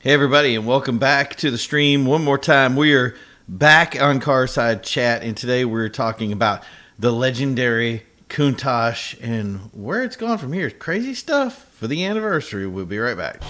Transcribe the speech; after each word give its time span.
Hey, 0.00 0.12
everybody, 0.12 0.54
and 0.54 0.64
welcome 0.64 0.98
back 0.98 1.34
to 1.38 1.50
the 1.50 1.58
stream 1.58 2.06
one 2.06 2.22
more 2.22 2.38
time. 2.38 2.76
We 2.76 2.94
are 2.94 3.16
back 3.48 4.00
on 4.00 4.20
Carside 4.20 4.84
Chat, 4.84 5.24
and 5.24 5.36
today 5.36 5.64
we're 5.64 5.88
talking 5.88 6.30
about 6.30 6.62
the 6.96 7.10
legendary 7.10 8.04
Countach 8.28 9.18
and 9.20 9.58
where 9.72 10.04
it's 10.04 10.14
gone 10.14 10.38
from 10.38 10.52
here. 10.52 10.70
Crazy 10.70 11.14
stuff 11.14 11.64
for 11.74 11.88
the 11.88 12.04
anniversary. 12.04 12.64
We'll 12.68 12.86
be 12.86 12.98
right 13.00 13.16
back. 13.16 13.42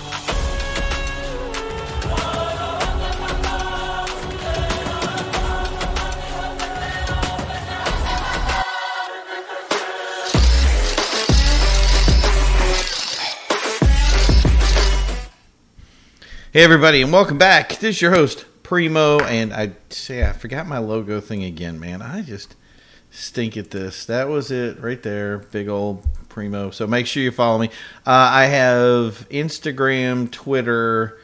Hey 16.58 16.64
everybody, 16.64 17.02
and 17.02 17.12
welcome 17.12 17.38
back. 17.38 17.68
This 17.78 17.94
is 17.94 18.02
your 18.02 18.10
host 18.10 18.44
Primo, 18.64 19.20
and 19.20 19.52
I 19.54 19.74
say 19.90 20.24
I 20.24 20.32
forgot 20.32 20.66
my 20.66 20.78
logo 20.78 21.20
thing 21.20 21.44
again, 21.44 21.78
man. 21.78 22.02
I 22.02 22.22
just 22.22 22.56
stink 23.12 23.56
at 23.56 23.70
this. 23.70 24.04
That 24.06 24.26
was 24.26 24.50
it 24.50 24.80
right 24.80 25.00
there, 25.00 25.38
big 25.38 25.68
old 25.68 26.04
Primo. 26.28 26.72
So 26.72 26.88
make 26.88 27.06
sure 27.06 27.22
you 27.22 27.30
follow 27.30 27.58
me. 27.60 27.68
Uh, 28.04 28.10
I 28.32 28.46
have 28.46 29.28
Instagram, 29.28 30.32
Twitter, 30.32 31.20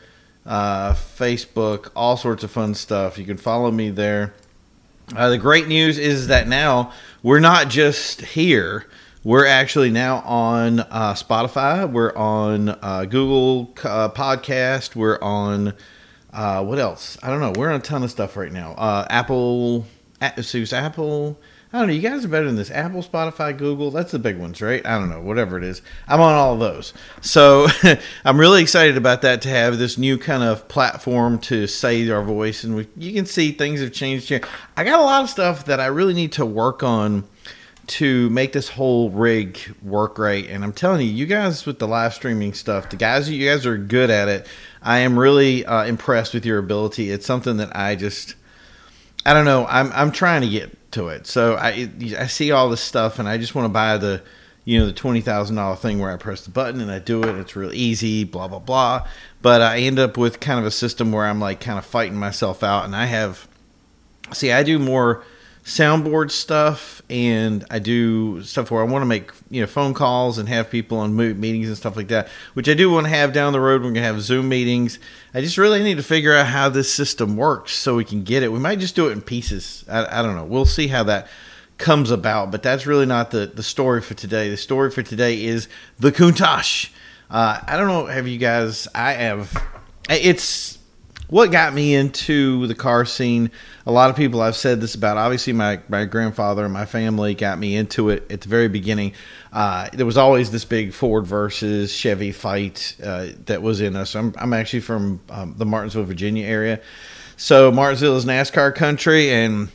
uh, 0.47 0.93
Facebook, 0.93 1.91
all 1.97 2.17
sorts 2.17 2.45
of 2.45 2.53
fun 2.53 2.77
stuff. 2.77 3.19
You 3.19 3.25
can 3.25 3.37
follow 3.37 3.73
me 3.73 3.91
there. 3.91 4.35
Uh, 5.17 5.31
the 5.31 5.39
great 5.39 5.67
news 5.67 5.99
is 5.99 6.29
that 6.29 6.47
now 6.47 6.93
we're 7.25 7.41
not 7.41 7.69
just 7.69 8.21
here. 8.21 8.87
We're 9.25 9.47
actually 9.47 9.91
now 9.91 10.19
on 10.19 10.81
uh, 10.81 11.15
Spotify. 11.15 11.91
We're 11.91 12.15
on 12.15 12.69
uh, 12.69 13.07
Google 13.07 13.73
uh, 13.83 14.11
Podcast. 14.11 14.95
We're 14.95 15.19
on 15.23 15.73
uh, 16.31 16.63
what 16.63 16.79
else? 16.79 17.17
I 17.23 17.31
don't 17.31 17.41
know. 17.41 17.55
We're 17.57 17.71
on 17.71 17.77
a 17.77 17.83
ton 17.83 18.03
of 18.03 18.11
stuff 18.11 18.37
right 18.37 18.53
now. 18.53 18.73
Uh, 18.73 19.07
Apple, 19.09 19.87
Sue's 20.43 20.75
Apple. 20.75 21.41
I 21.73 21.79
don't 21.79 21.89
know. 21.89 21.95
You 21.95 22.03
guys 22.03 22.23
are 22.27 22.29
better 22.29 22.45
than 22.45 22.57
this. 22.57 22.71
Apple, 22.71 23.03
Spotify, 23.03 23.57
Google. 23.57 23.91
That's 23.91 24.13
the 24.13 24.19
big 24.19 24.37
ones, 24.37 24.61
right? 24.61 24.85
I 24.85 24.99
don't 24.99 25.09
know. 25.09 25.23
Whatever 25.23 25.57
it 25.57 25.65
is, 25.65 25.81
I'm 26.07 26.21
on 26.21 26.35
all 26.35 26.53
of 26.53 26.61
those. 26.61 26.93
So 27.23 27.67
I'm 28.27 28.39
really 28.39 28.61
excited 28.61 28.99
about 28.99 29.23
that 29.23 29.41
to 29.43 29.49
have 29.49 29.79
this 29.79 29.97
new 29.97 30.19
kind 30.19 30.43
of 30.43 30.69
platform 30.69 31.39
to 31.39 31.67
say 31.67 32.07
our 32.11 32.23
voice, 32.23 32.63
and 32.63 32.77
we, 32.77 32.89
you 32.95 33.15
can 33.15 33.25
see 33.25 33.53
things 33.53 33.81
have 33.81 33.93
changed 33.93 34.29
here. 34.29 34.43
I 34.77 34.85
got 34.85 35.01
a 35.01 35.03
lot 35.03 35.25
of 35.25 35.31
stuff 35.31 35.65
that 35.65 35.81
I 35.81 35.87
really 35.87 36.13
need 36.13 36.33
to 36.33 36.45
work 36.45 36.83
on 36.83 37.25
to 37.87 38.31
make 38.31 38.53
this 38.53 38.69
whole 38.69 39.11
rig 39.11 39.59
work 39.83 40.19
right. 40.19 40.49
And 40.49 40.65
I'm 40.65 40.73
telling 40.73 41.07
you, 41.07 41.13
you 41.13 41.27
guys 41.27 41.67
with 41.67 41.79
the 41.79 41.89
live 41.89 42.15
streaming 42.15 42.55
stuff, 42.55 42.91
the 42.91 42.97
guys, 42.97 43.29
you 43.29 43.49
guys 43.49 43.67
are 43.67 43.77
good 43.77 44.11
at 44.11 44.29
it. 44.29 44.47
I 44.83 44.99
am 44.99 45.19
really 45.19 45.65
uh, 45.67 45.85
impressed 45.85 46.35
with 46.35 46.47
your 46.47 46.59
ability. 46.59 47.11
It's 47.11 47.27
something 47.27 47.57
that 47.59 47.77
I 47.77 47.95
just, 47.97 48.37
I 49.27 49.33
don't 49.33 49.45
know. 49.45 49.67
I'm 49.67 49.91
I'm 49.93 50.13
trying 50.13 50.43
to 50.43 50.49
get 50.49 50.93
to 50.93 51.09
it. 51.09 51.27
So 51.27 51.57
I 51.57 51.91
I 52.19 52.27
see 52.27 52.51
all 52.51 52.69
this 52.69 52.83
stuff, 52.83 53.19
and 53.19 53.29
I 53.29 53.39
just 53.39 53.55
want 53.55 53.67
to 53.67 53.71
buy 53.71 53.97
the, 53.97 54.23
you 54.65 54.79
know, 54.79 54.87
the 54.87 54.93
twenty 54.93 55.21
thousand 55.23 55.57
dollar 55.57 55.77
thing 55.77 55.99
where 55.99 56.13
I 56.13 56.17
press 56.17 56.43
the 56.45 56.51
button 56.51 56.81
and 56.81 56.91
I 56.91 56.99
do 56.99 57.23
it. 57.23 57.35
It's 57.37 57.57
real 57.57 57.73
easy. 57.73 58.25
Blah 58.25 58.49
blah 58.49 58.59
blah. 58.59 59.07
But 59.41 59.63
I 59.63 59.79
end 59.79 59.99
up 59.99 60.17
with 60.17 60.41
kind 60.41 60.59
of 60.59 60.67
a 60.67 60.71
system 60.71 61.13
where 61.13 61.25
I'm 61.25 61.41
like 61.41 61.61
kind 61.61 61.79
of 61.79 61.87
fighting 61.87 62.19
myself 62.19 62.63
out, 62.63 62.85
and 62.85 62.95
I 62.95 63.07
have, 63.07 63.49
see, 64.33 64.53
I 64.53 64.63
do 64.63 64.79
more 64.79 65.25
soundboard 65.65 66.31
stuff 66.31 67.01
and 67.09 67.65
I 67.71 67.79
do 67.79 68.43
stuff 68.43 68.71
where 68.71 68.83
I 68.83 68.87
want 68.87 69.01
to 69.01 69.07
make 69.07 69.31
you 69.49 69.63
know 69.63 69.67
phone 69.67 69.95
calls 69.95 70.37
and 70.37 70.47
have 70.49 70.71
people 70.71 70.99
on 70.99 71.17
meetings 71.17 71.69
and 71.69 71.77
stuff 71.77 71.97
like 71.97 72.09
that, 72.09 72.29
which 72.53 72.69
I 72.69 72.75
do 72.75 72.91
want 72.91 73.07
to 73.07 73.11
have 73.11 73.33
down 73.33 73.53
the 73.53 73.61
road. 73.61 73.83
We're 73.83 73.89
gonna 73.89 74.03
have 74.03 74.21
Zoom 74.21 74.49
meetings. 74.49 74.99
I 75.33 75.41
just 75.41 75.57
really 75.57 75.83
need 75.83 75.97
to 75.97 76.03
figure 76.03 76.35
out 76.35 76.47
how 76.47 76.69
this 76.69 76.93
system 76.93 77.37
works 77.37 77.73
so 77.73 77.97
we 77.97 78.05
can 78.05 78.25
get 78.25 78.43
it. 78.43 78.53
We 78.53 78.59
might 78.59 78.79
just 78.79 78.95
do 78.95 79.09
it 79.09 79.13
in 79.13 79.23
pieces. 79.23 79.85
I, 79.89 80.21
I 80.21 80.23
don't 80.23 80.37
know. 80.37 80.45
We'll 80.45 80.67
see 80.67 80.89
how 80.89 81.03
that 81.05 81.29
comes 81.79 82.11
about, 82.11 82.51
but 82.51 82.63
that's 82.63 82.87
really 82.87 83.07
not 83.07 83.31
the 83.31 83.47
the 83.47 83.63
story 83.63 84.03
for 84.03 84.15
today. 84.15 84.51
The 84.51 84.59
story 84.59 84.91
for 84.91 85.03
today 85.03 85.43
is 85.45 85.67
the 85.99 86.13
Countach. 86.13 86.91
Uh, 87.31 87.59
I 87.67 87.79
don't 87.79 87.89
know. 87.89 88.05
Have 88.05 88.29
you 88.29 88.39
guys? 88.39 88.87
I 88.95 89.15
have. 89.15 89.57
It's 90.11 90.79
what 91.29 91.51
got 91.51 91.75
me 91.75 91.95
into 91.95 92.67
the 92.67 92.75
car 92.75 93.05
scene 93.05 93.51
a 93.87 93.93
lot 93.93 94.11
of 94.11 94.17
people 94.17 94.41
I've 94.41 94.57
said 94.57 94.81
this 94.81 94.95
about. 94.95 95.17
Obviously, 95.17 95.53
my, 95.53 95.81
my 95.89 96.05
grandfather 96.05 96.65
and 96.65 96.73
my 96.73 96.87
family 96.87 97.35
got 97.35 97.59
me 97.59 97.77
into 97.77 98.09
it 98.09 98.31
at 98.31 98.41
the 98.41 98.49
very 98.49 98.69
beginning. 98.69 99.13
Uh, 99.53 99.89
there 99.93 100.07
was 100.07 100.17
always 100.17 100.51
this 100.51 100.65
big 100.65 100.93
Ford 100.93 101.27
versus 101.27 101.93
Chevy 101.93 102.33
fight 102.33 102.97
uh, 103.03 103.29
that 103.47 103.63
was 103.63 103.81
in 103.81 103.95
us. 103.95 104.17
I'm, 104.17 104.35
I'm 104.39 104.53
actually 104.55 104.81
from 104.81 105.21
um, 105.29 105.55
the 105.59 105.67
Martinsville, 105.67 106.05
Virginia 106.05 106.47
area. 106.47 106.81
So, 107.37 107.71
Martinsville 107.71 108.17
is 108.17 108.25
NASCAR 108.25 108.75
country, 108.75 109.31
and 109.31 109.69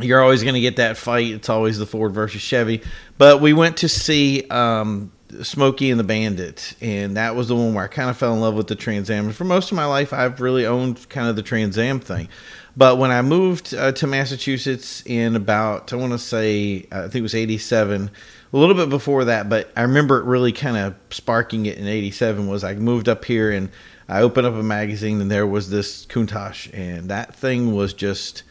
you're 0.00 0.22
always 0.22 0.42
going 0.42 0.54
to 0.54 0.60
get 0.60 0.76
that 0.76 0.96
fight. 0.96 1.26
It's 1.28 1.48
always 1.48 1.78
the 1.78 1.86
Ford 1.86 2.12
versus 2.12 2.40
Chevy. 2.40 2.82
But 3.18 3.42
we 3.42 3.52
went 3.52 3.78
to 3.78 3.88
see 3.88 4.48
um, 4.48 5.12
Smokey 5.42 5.90
and 5.90 5.98
the 5.98 6.04
Bandit, 6.04 6.74
and 6.80 7.16
that 7.16 7.34
was 7.34 7.48
the 7.48 7.56
one 7.56 7.74
where 7.74 7.84
I 7.84 7.88
kind 7.88 8.10
of 8.10 8.16
fell 8.16 8.34
in 8.34 8.40
love 8.40 8.54
with 8.54 8.66
the 8.66 8.74
Trans 8.74 9.10
Am. 9.10 9.32
For 9.32 9.44
most 9.44 9.70
of 9.70 9.76
my 9.76 9.84
life, 9.84 10.12
I've 10.12 10.40
really 10.40 10.66
owned 10.66 11.08
kind 11.08 11.28
of 11.28 11.36
the 11.36 11.42
Trans 11.42 11.78
Am 11.78 12.00
thing. 12.00 12.28
But 12.76 12.98
when 12.98 13.10
I 13.10 13.22
moved 13.22 13.74
uh, 13.74 13.92
to 13.92 14.06
Massachusetts 14.06 15.02
in 15.04 15.36
about, 15.36 15.92
I 15.92 15.96
want 15.96 16.12
to 16.12 16.18
say, 16.18 16.86
uh, 16.92 17.00
I 17.00 17.02
think 17.02 17.16
it 17.16 17.22
was 17.22 17.34
87, 17.34 18.10
a 18.52 18.56
little 18.56 18.74
bit 18.74 18.88
before 18.88 19.24
that, 19.26 19.48
but 19.48 19.70
I 19.76 19.82
remember 19.82 20.18
it 20.18 20.24
really 20.24 20.52
kind 20.52 20.76
of 20.76 20.94
sparking 21.10 21.66
it 21.66 21.78
in 21.78 21.86
87 21.86 22.48
was 22.48 22.64
I 22.64 22.74
moved 22.74 23.08
up 23.08 23.24
here 23.24 23.50
and 23.50 23.70
I 24.08 24.22
opened 24.22 24.46
up 24.46 24.54
a 24.54 24.62
magazine 24.62 25.20
and 25.20 25.30
there 25.30 25.46
was 25.46 25.70
this 25.70 26.06
Countach 26.06 26.70
and 26.72 27.10
that 27.10 27.34
thing 27.34 27.74
was 27.74 27.92
just, 27.92 28.42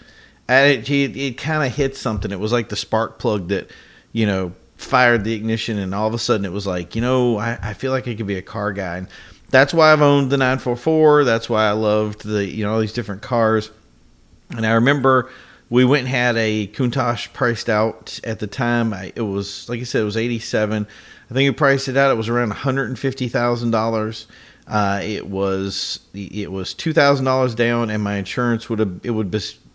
it, 0.48 0.90
it, 0.90 1.18
it 1.18 1.38
kind 1.38 1.66
of 1.66 1.76
hit 1.76 1.98
something. 1.98 2.32
It 2.32 2.40
was 2.40 2.52
like 2.52 2.70
the 2.70 2.76
spark 2.76 3.20
plug 3.20 3.50
that, 3.50 3.70
you 4.12 4.26
know, 4.26 4.54
fired 4.80 5.24
the 5.24 5.34
ignition 5.34 5.78
and 5.78 5.94
all 5.94 6.08
of 6.08 6.14
a 6.14 6.20
sudden 6.20 6.46
it 6.46 6.52
was 6.52 6.66
like, 6.66 6.96
you 6.96 7.02
know, 7.02 7.38
I, 7.38 7.60
I 7.62 7.74
feel 7.74 7.92
like 7.92 8.08
I 8.08 8.16
could 8.16 8.28
be 8.28 8.38
a 8.38 8.42
car 8.42 8.74
guy. 8.74 8.98
And 8.98 9.08
that's 9.50 9.74
why 9.74 9.92
I've 9.92 10.02
owned 10.02 10.32
the 10.32 10.38
944. 10.38 11.24
That's 11.24 11.50
why 11.50 11.68
I 11.68 11.72
loved 11.72 12.24
the, 12.24 12.46
you 12.46 12.64
know, 12.64 12.74
all 12.74 12.80
these 12.80 12.94
different 12.94 13.22
cars 13.22 13.72
and 14.50 14.66
I 14.66 14.74
remember 14.74 15.30
we 15.70 15.86
went 15.86 16.02
and 16.02 16.10
had 16.10 16.36
a 16.38 16.68
Countach 16.68 17.32
priced 17.34 17.70
out 17.70 18.20
at 18.24 18.40
the 18.40 18.48
time. 18.48 18.94
I, 18.94 19.14
it 19.16 19.22
was 19.22 19.70
like 19.70 19.80
I 19.80 19.84
said, 19.84 20.02
it 20.02 20.06
was 20.06 20.18
eighty 20.18 20.40
seven. 20.40 20.88
I 21.30 21.34
think 21.34 21.52
we 21.52 21.56
priced 21.56 21.88
it 21.88 21.98
out. 21.98 22.12
It 22.12 22.16
was 22.16 22.30
around 22.30 22.50
one 22.50 22.58
hundred 22.58 22.90
and 22.90 22.98
fifty 22.98 23.28
thousand 23.28 23.74
uh, 23.74 23.78
dollars. 23.78 24.28
It 24.68 25.28
was 25.28 26.00
it 26.14 26.52
was 26.52 26.74
two 26.74 26.94
thousand 26.94 27.26
dollars 27.26 27.54
down, 27.54 27.90
and 27.90 28.04
my 28.04 28.16
insurance 28.16 28.70
would 28.70 28.80
have 28.80 29.00
it 29.04 29.12
would 29.12 29.30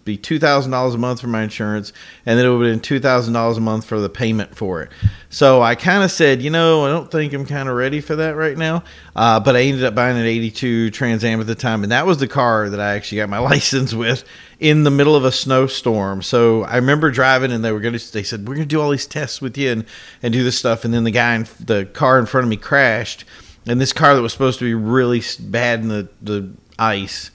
be 0.05 0.17
two 0.17 0.39
thousand 0.39 0.71
dollars 0.71 0.95
a 0.95 0.99
month 0.99 1.21
for 1.21 1.27
my 1.27 1.43
insurance, 1.43 1.93
and 2.27 2.39
then 2.39 2.47
it 2.47 2.51
would 2.51 2.67
have 2.67 2.75
been 2.75 2.81
two 2.81 3.01
thousand 3.01 3.33
dollars 3.33 3.57
a 3.57 3.61
month 3.61 3.85
for 3.85 3.99
the 4.01 4.09
payment 4.09 4.57
for 4.57 4.83
it. 4.83 4.91
So 5.31 5.63
I 5.63 5.75
kind 5.75 6.05
of 6.05 6.11
said, 6.11 6.43
you 6.43 6.51
know, 6.51 6.85
I 6.85 6.91
don't 6.91 7.11
think 7.11 7.33
I'm 7.33 7.47
kind 7.47 7.69
of 7.69 7.77
ready 7.77 8.01
for 8.01 8.17
that 8.17 8.37
right 8.37 8.57
now. 8.57 8.85
Uh, 9.17 9.41
but 9.41 9.57
I 9.57 9.63
ended 9.63 9.85
up 9.85 9.95
buying 9.95 10.17
an 10.17 10.27
'82 10.27 10.91
Trans 10.91 11.25
Am 11.25 11.41
at 11.41 11.47
the 11.47 11.55
time, 11.55 11.83
and 11.83 11.93
that 11.93 12.07
was 12.07 12.19
the 12.19 12.29
car 12.29 12.69
that 12.69 12.81
I 12.81 12.95
actually 12.95 13.19
got 13.19 13.29
my 13.29 13.39
license 13.53 13.95
with 13.95 14.25
in 14.61 14.85
the 14.85 14.91
middle 14.91 15.17
of 15.17 15.25
a 15.25 15.33
snowstorm. 15.33 16.23
So 16.23 16.65
I 16.65 16.77
remember 16.77 17.11
driving, 17.11 17.51
and 17.51 17.65
they 17.65 17.73
were 17.73 17.81
going 17.81 17.99
to. 17.99 18.13
They 18.13 18.23
said 18.23 18.47
we're 18.47 18.55
going 18.55 18.69
to 18.69 18.75
do 18.75 18.81
all 18.81 18.91
these 18.91 19.07
tests 19.07 19.41
with 19.41 19.57
you 19.57 19.71
and 19.71 19.85
and 20.23 20.33
do 20.33 20.45
this 20.45 20.59
stuff, 20.59 20.85
and 20.85 20.93
then 20.93 21.05
the 21.05 21.11
guy 21.11 21.35
in 21.35 21.47
the 21.61 21.87
car 21.87 22.19
in 22.19 22.27
front 22.27 22.45
of 22.45 22.51
me 22.51 22.57
crashed, 22.57 23.25
and 23.67 23.81
this 23.81 23.93
car 23.93 24.15
that 24.15 24.23
was 24.23 24.33
supposed 24.33 24.59
to 24.59 24.65
be 24.65 24.75
really 24.75 25.23
bad 25.41 25.81
in 25.81 25.89
the 25.89 26.09
the 26.21 26.51
ice 26.79 27.31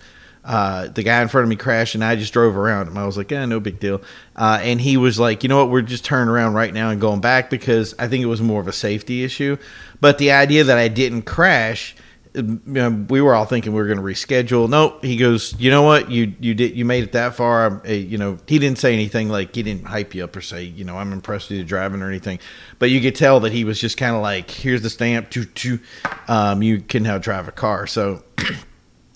uh, 0.50 0.88
the 0.88 1.04
guy 1.04 1.22
in 1.22 1.28
front 1.28 1.44
of 1.44 1.50
me 1.50 1.56
crashed 1.56 1.94
and 1.94 2.04
I 2.04 2.16
just 2.16 2.34
drove 2.34 2.58
around 2.58 2.88
him. 2.88 2.98
I 2.98 3.06
was 3.06 3.16
like, 3.16 3.30
yeah, 3.30 3.46
no 3.46 3.60
big 3.60 3.80
deal. 3.80 4.02
Uh, 4.36 4.60
and 4.64 4.82
he 4.82 4.98
was 4.98 5.20
like, 5.20 5.44
you 5.44 5.48
know 5.48 5.58
what, 5.58 5.70
we're 5.70 5.84
just 5.84 6.04
turning 6.04 6.28
around 6.28 6.56
right 6.56 6.74
now 6.74 6.90
and 6.90 7.00
going 7.00 7.22
back 7.22 7.52
because 7.52 7.94
I 8.00 8.08
think 8.08 8.24
it 8.24 8.26
was 8.28 8.42
more 8.42 8.60
of 8.60 8.68
a 8.68 8.74
safety 8.74 9.24
issue. 9.24 9.58
But 10.02 10.18
the 10.18 10.32
idea 10.32 10.64
that 10.64 10.76
I 10.76 10.88
didn't 10.88 11.24
crash, 11.24 11.96
you 12.34 12.60
know, 12.66 12.90
we 13.10 13.22
were 13.22 13.36
all 13.36 13.46
thinking 13.46 13.74
we 13.74 13.80
were 13.80 13.86
going 13.86 14.00
to 14.00 14.04
reschedule. 14.04 14.68
Nope. 14.68 15.04
He 15.04 15.18
goes, 15.18 15.54
you 15.60 15.70
know 15.70 15.84
what, 15.84 16.10
you 16.10 16.34
you 16.40 16.56
did 16.56 16.76
you 16.76 16.84
made 16.84 17.04
it 17.04 17.12
that 17.12 17.36
far. 17.36 17.84
Uh, 17.86 17.92
you 17.92 18.18
know, 18.18 18.40
he 18.48 18.58
didn't 18.58 18.80
say 18.80 18.92
anything 18.92 19.30
like 19.30 19.54
he 19.54 19.62
didn't 19.62 19.86
hype 19.86 20.16
you 20.16 20.24
up 20.24 20.36
or 20.36 20.42
say, 20.42 20.64
you 20.64 20.84
know, 20.84 20.98
I'm 20.98 21.14
impressed 21.14 21.50
with 21.50 21.60
you 21.60 21.64
driving 21.64 22.02
or 22.02 22.10
anything. 22.10 22.40
But 22.80 22.90
you 22.90 23.02
could 23.02 23.16
tell 23.16 23.40
that 23.42 23.52
he 23.52 23.66
was 23.66 23.80
just 23.80 23.98
kind 23.98 24.16
of 24.16 24.24
like, 24.24 24.50
here's 24.50 24.82
the 24.82 24.90
stamp, 24.90 25.30
to 25.30 25.46
to, 25.46 25.80
um, 26.28 26.64
you 26.64 26.80
can 26.80 27.04
now 27.04 27.20
drive 27.20 27.48
a 27.48 27.52
car. 27.52 27.86
So. 27.86 28.24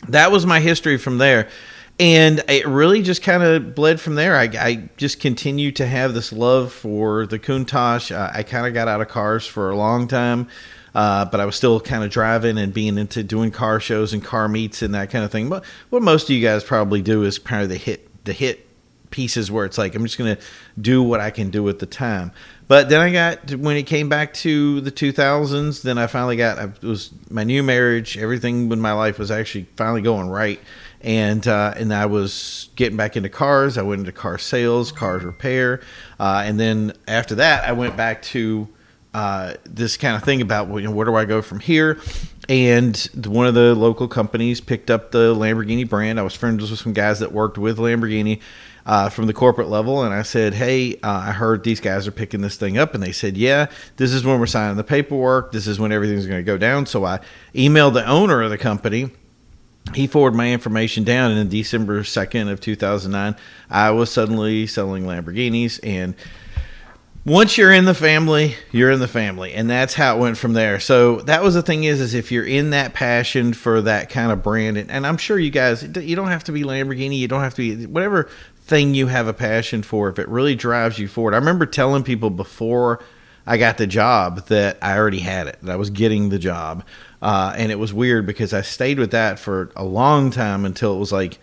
that 0.10 0.32
was 0.32 0.46
my 0.46 0.60
history 0.60 0.98
from 0.98 1.18
there. 1.18 1.50
And 2.00 2.44
it 2.50 2.68
really 2.68 3.04
just 3.04 3.22
kind 3.22 3.44
of 3.44 3.76
bled 3.76 4.00
from 4.00 4.16
there. 4.16 4.36
I, 4.36 4.50
I, 4.60 4.90
just 4.98 5.20
continued 5.20 5.76
to 5.76 5.86
have 5.86 6.16
this 6.16 6.34
love 6.34 6.74
for 6.74 7.28
the 7.28 7.38
Countach. 7.38 8.16
I, 8.16 8.40
I 8.40 8.44
kind 8.44 8.66
of 8.66 8.74
got 8.74 8.88
out 8.88 9.00
of 9.00 9.10
cars 9.10 9.46
for 9.46 9.70
a 9.70 9.76
long 9.76 10.08
time, 10.08 10.48
uh, 10.96 11.26
but 11.26 11.40
I 11.40 11.46
was 11.46 11.56
still 11.56 11.80
kind 11.80 12.04
of 12.04 12.10
driving 12.10 12.58
and 12.58 12.74
being 12.74 12.98
into 12.98 13.22
doing 13.24 13.52
car 13.52 13.80
shows 13.80 14.12
and 14.12 14.24
car 14.24 14.48
meets 14.48 14.82
and 14.82 14.96
that 14.96 15.12
kind 15.12 15.24
of 15.24 15.32
thing. 15.32 15.50
But 15.50 15.64
what 15.92 16.02
most 16.02 16.24
of 16.24 16.30
you 16.32 16.42
guys 16.42 16.64
probably 16.64 17.04
do 17.04 17.24
is 17.24 17.38
kind 17.38 17.62
of 17.62 17.70
the 17.70 17.78
hit 17.78 18.10
the 18.26 18.34
hit 18.34 18.68
pieces 19.14 19.52
where 19.52 19.64
it's 19.64 19.78
like 19.78 19.94
I'm 19.94 20.04
just 20.04 20.18
gonna 20.18 20.40
do 20.82 21.04
what 21.04 21.20
I 21.20 21.30
can 21.30 21.52
do 21.52 21.70
at 21.70 21.78
the 21.78 21.86
time. 21.86 22.32
But 22.68 22.90
then 22.90 23.00
I 23.00 23.12
got 23.12 23.54
when 23.56 23.78
it 23.78 23.84
came 23.84 24.10
back 24.10 24.34
to 24.36 24.82
the 24.82 24.92
2000s, 24.92 25.84
then 25.84 26.00
I 26.00 26.08
finally 26.08 26.36
got 26.36 26.58
it 26.58 26.82
was 26.82 27.12
my 27.30 27.44
new 27.44 27.62
marriage. 27.62 28.18
Everything 28.18 28.72
in 28.72 28.82
my 28.82 28.94
life 28.94 29.20
was 29.20 29.30
actually 29.30 29.68
finally 29.78 30.02
going 30.02 30.30
right, 30.30 30.60
and 31.02 31.48
uh, 31.48 31.76
and 31.78 31.94
I 31.94 32.08
was 32.08 32.70
getting 32.76 32.98
back 32.98 33.16
into 33.16 33.30
cars. 33.30 33.78
I 33.78 33.84
went 33.84 34.00
into 34.00 34.12
car 34.12 34.40
sales, 34.40 34.92
cars 34.92 35.24
repair, 35.24 35.82
uh, 36.20 36.42
and 36.44 36.60
then 36.60 36.94
after 37.08 37.36
that, 37.36 37.70
I 37.70 37.74
went 37.74 37.96
back 37.96 38.24
to 38.24 38.68
uh, 39.14 39.54
this 39.64 39.96
kind 39.96 40.16
of 40.16 40.24
thing 40.24 40.42
about 40.42 40.70
you 40.70 40.82
know, 40.82 40.92
where 40.92 41.06
do 41.06 41.14
I 41.14 41.26
go 41.26 41.44
from 41.44 41.60
here. 41.60 42.00
And 42.50 42.98
one 43.26 43.46
of 43.46 43.54
the 43.54 43.76
local 43.76 44.08
companies 44.08 44.60
picked 44.60 44.90
up 44.90 45.12
the 45.12 45.36
Lamborghini 45.36 45.88
brand. 45.88 46.20
I 46.20 46.24
was 46.24 46.36
friends 46.36 46.70
with 46.70 46.80
some 46.80 46.94
guys 46.94 47.20
that 47.20 47.32
worked 47.32 47.58
with 47.58 47.78
Lamborghini 47.78 48.42
uh, 48.86 49.10
from 49.10 49.28
the 49.28 49.34
corporate 49.34 49.70
level, 49.70 50.04
and 50.04 50.14
I 50.14 50.24
said, 50.24 50.54
"Hey, 50.54 50.96
uh, 51.04 51.24
I 51.28 51.32
heard 51.32 51.64
these 51.64 51.80
guys 51.80 52.08
are 52.08 52.12
picking 52.12 52.42
this 52.42 52.58
thing 52.58 52.78
up," 52.78 52.94
and 52.94 53.02
they 53.02 53.12
said, 53.12 53.38
"Yeah, 53.38 53.68
this 53.98 54.14
is 54.14 54.24
when 54.24 54.40
we're 54.40 54.46
signing 54.46 54.78
the 54.78 54.84
paperwork. 54.84 55.52
This 55.52 55.68
is 55.68 55.80
when 55.80 55.92
everything's 55.92 56.26
going 56.26 56.40
to 56.40 56.44
go 56.44 56.58
down." 56.58 56.86
So 56.86 57.06
I 57.06 57.20
emailed 57.56 57.94
the 57.94 58.06
owner 58.06 58.42
of 58.42 58.50
the 58.50 58.58
company 58.58 59.12
he 59.94 60.08
forwarded 60.08 60.38
my 60.38 60.52
information 60.52 61.04
down 61.04 61.32
and 61.32 61.40
in 61.40 61.50
december 61.50 62.02
2nd 62.02 62.50
of 62.52 62.62
2009 62.62 63.36
i 63.70 63.92
was 63.92 64.12
suddenly 64.12 64.66
selling 64.66 65.04
lamborghinis 65.04 65.80
and 65.84 66.16
once 67.26 67.58
you're 67.58 67.72
in 67.72 67.86
the 67.86 67.94
family 67.94 68.56
you're 68.72 68.92
in 68.92 69.00
the 69.00 69.08
family 69.08 69.54
and 69.54 69.70
that's 69.70 69.94
how 69.94 70.16
it 70.16 70.20
went 70.20 70.38
from 70.38 70.54
there 70.54 70.80
so 70.80 71.18
that 71.22 71.44
was 71.44 71.54
the 71.54 71.62
thing 71.62 71.84
is 71.84 72.00
is 72.00 72.14
if 72.14 72.32
you're 72.32 72.46
in 72.46 72.70
that 72.70 72.94
passion 72.94 73.54
for 73.54 73.82
that 73.82 74.10
kind 74.10 74.32
of 74.32 74.42
brand 74.42 74.78
and, 74.78 74.90
and 74.90 75.06
i'm 75.06 75.18
sure 75.18 75.38
you 75.38 75.52
guys 75.52 75.84
you 75.84 76.16
don't 76.16 76.30
have 76.30 76.44
to 76.44 76.52
be 76.52 76.64
lamborghini 76.64 77.18
you 77.18 77.28
don't 77.28 77.42
have 77.42 77.56
to 77.56 77.76
be 77.76 77.86
whatever 77.86 78.30
thing 78.64 78.94
you 78.94 79.08
have 79.08 79.28
a 79.28 79.34
passion 79.34 79.84
for 79.84 80.10
if 80.10 80.18
it 80.18 80.28
really 80.28 80.56
drives 80.56 80.98
you 80.98 81.08
forward 81.08 81.34
i 81.34 81.38
remember 81.38 81.66
telling 81.66 82.04
people 82.04 82.30
before 82.30 83.04
i 83.46 83.58
got 83.58 83.78
the 83.78 83.88
job 83.88 84.46
that 84.48 84.78
i 84.82 84.98
already 84.98 85.20
had 85.20 85.48
it 85.48 85.58
that 85.62 85.74
i 85.74 85.76
was 85.76 85.90
getting 85.90 86.30
the 86.30 86.40
job 86.40 86.84
uh, 87.24 87.54
and 87.56 87.72
it 87.72 87.80
was 87.80 87.94
weird 87.94 88.26
because 88.26 88.54
I 88.54 88.62
stayed 88.62 89.00
with 89.00 89.12
that 89.12 89.40
for 89.40 89.72
a 89.78 89.86
long 89.86 90.30
time 90.30 90.66
until 90.66 90.94
it 90.94 91.00
was 91.00 91.14
like, 91.14 91.40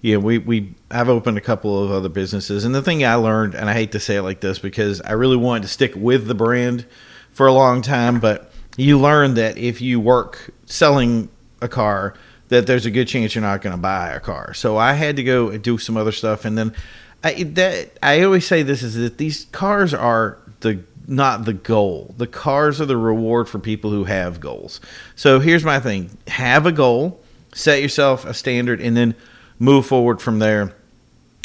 yeah, 0.00 0.16
we, 0.18 0.38
we 0.38 0.74
I've 0.92 1.08
opened 1.08 1.38
a 1.38 1.40
couple 1.40 1.82
of 1.82 1.90
other 1.90 2.08
businesses. 2.08 2.64
And 2.64 2.72
the 2.72 2.82
thing 2.82 3.04
I 3.04 3.16
learned, 3.16 3.56
and 3.56 3.68
I 3.68 3.72
hate 3.72 3.90
to 3.92 4.00
say 4.00 4.14
it 4.14 4.22
like 4.22 4.40
this 4.40 4.60
because 4.60 5.00
I 5.00 5.12
really 5.12 5.36
wanted 5.36 5.62
to 5.62 5.68
stick 5.68 5.92
with 5.96 6.28
the 6.28 6.36
brand 6.36 6.86
for 7.32 7.48
a 7.48 7.52
long 7.52 7.82
time, 7.82 8.20
but 8.20 8.52
you 8.76 8.96
learn 8.96 9.34
that 9.34 9.58
if 9.58 9.80
you 9.80 9.98
work 9.98 10.50
selling 10.66 11.30
a 11.60 11.66
car, 11.66 12.14
that 12.48 12.66
there's 12.66 12.86
a 12.86 12.90
good 12.90 13.08
chance 13.08 13.34
you're 13.34 13.42
not 13.42 13.62
going 13.62 13.74
to 13.74 13.80
buy 13.80 14.10
a 14.10 14.20
car. 14.20 14.54
So 14.54 14.76
I 14.76 14.92
had 14.92 15.16
to 15.16 15.24
go 15.24 15.48
and 15.48 15.62
do 15.62 15.78
some 15.78 15.96
other 15.96 16.12
stuff. 16.12 16.44
And 16.44 16.56
then 16.58 16.74
I, 17.22 17.42
that, 17.42 17.98
I 18.02 18.22
always 18.22 18.46
say 18.46 18.62
this 18.62 18.82
is 18.82 18.94
that 18.96 19.18
these 19.18 19.46
cars 19.46 19.94
are 19.94 20.38
the 20.60 20.84
not 21.06 21.44
the 21.44 21.52
goal. 21.52 22.14
The 22.16 22.26
cars 22.26 22.80
are 22.80 22.86
the 22.86 22.96
reward 22.96 23.48
for 23.48 23.58
people 23.58 23.90
who 23.90 24.04
have 24.04 24.40
goals. 24.40 24.80
So 25.16 25.40
here's 25.40 25.64
my 25.64 25.80
thing 25.80 26.16
have 26.28 26.66
a 26.66 26.72
goal, 26.72 27.20
set 27.52 27.82
yourself 27.82 28.24
a 28.24 28.34
standard, 28.34 28.80
and 28.80 28.96
then 28.96 29.14
move 29.58 29.86
forward 29.86 30.20
from 30.20 30.38
there. 30.38 30.74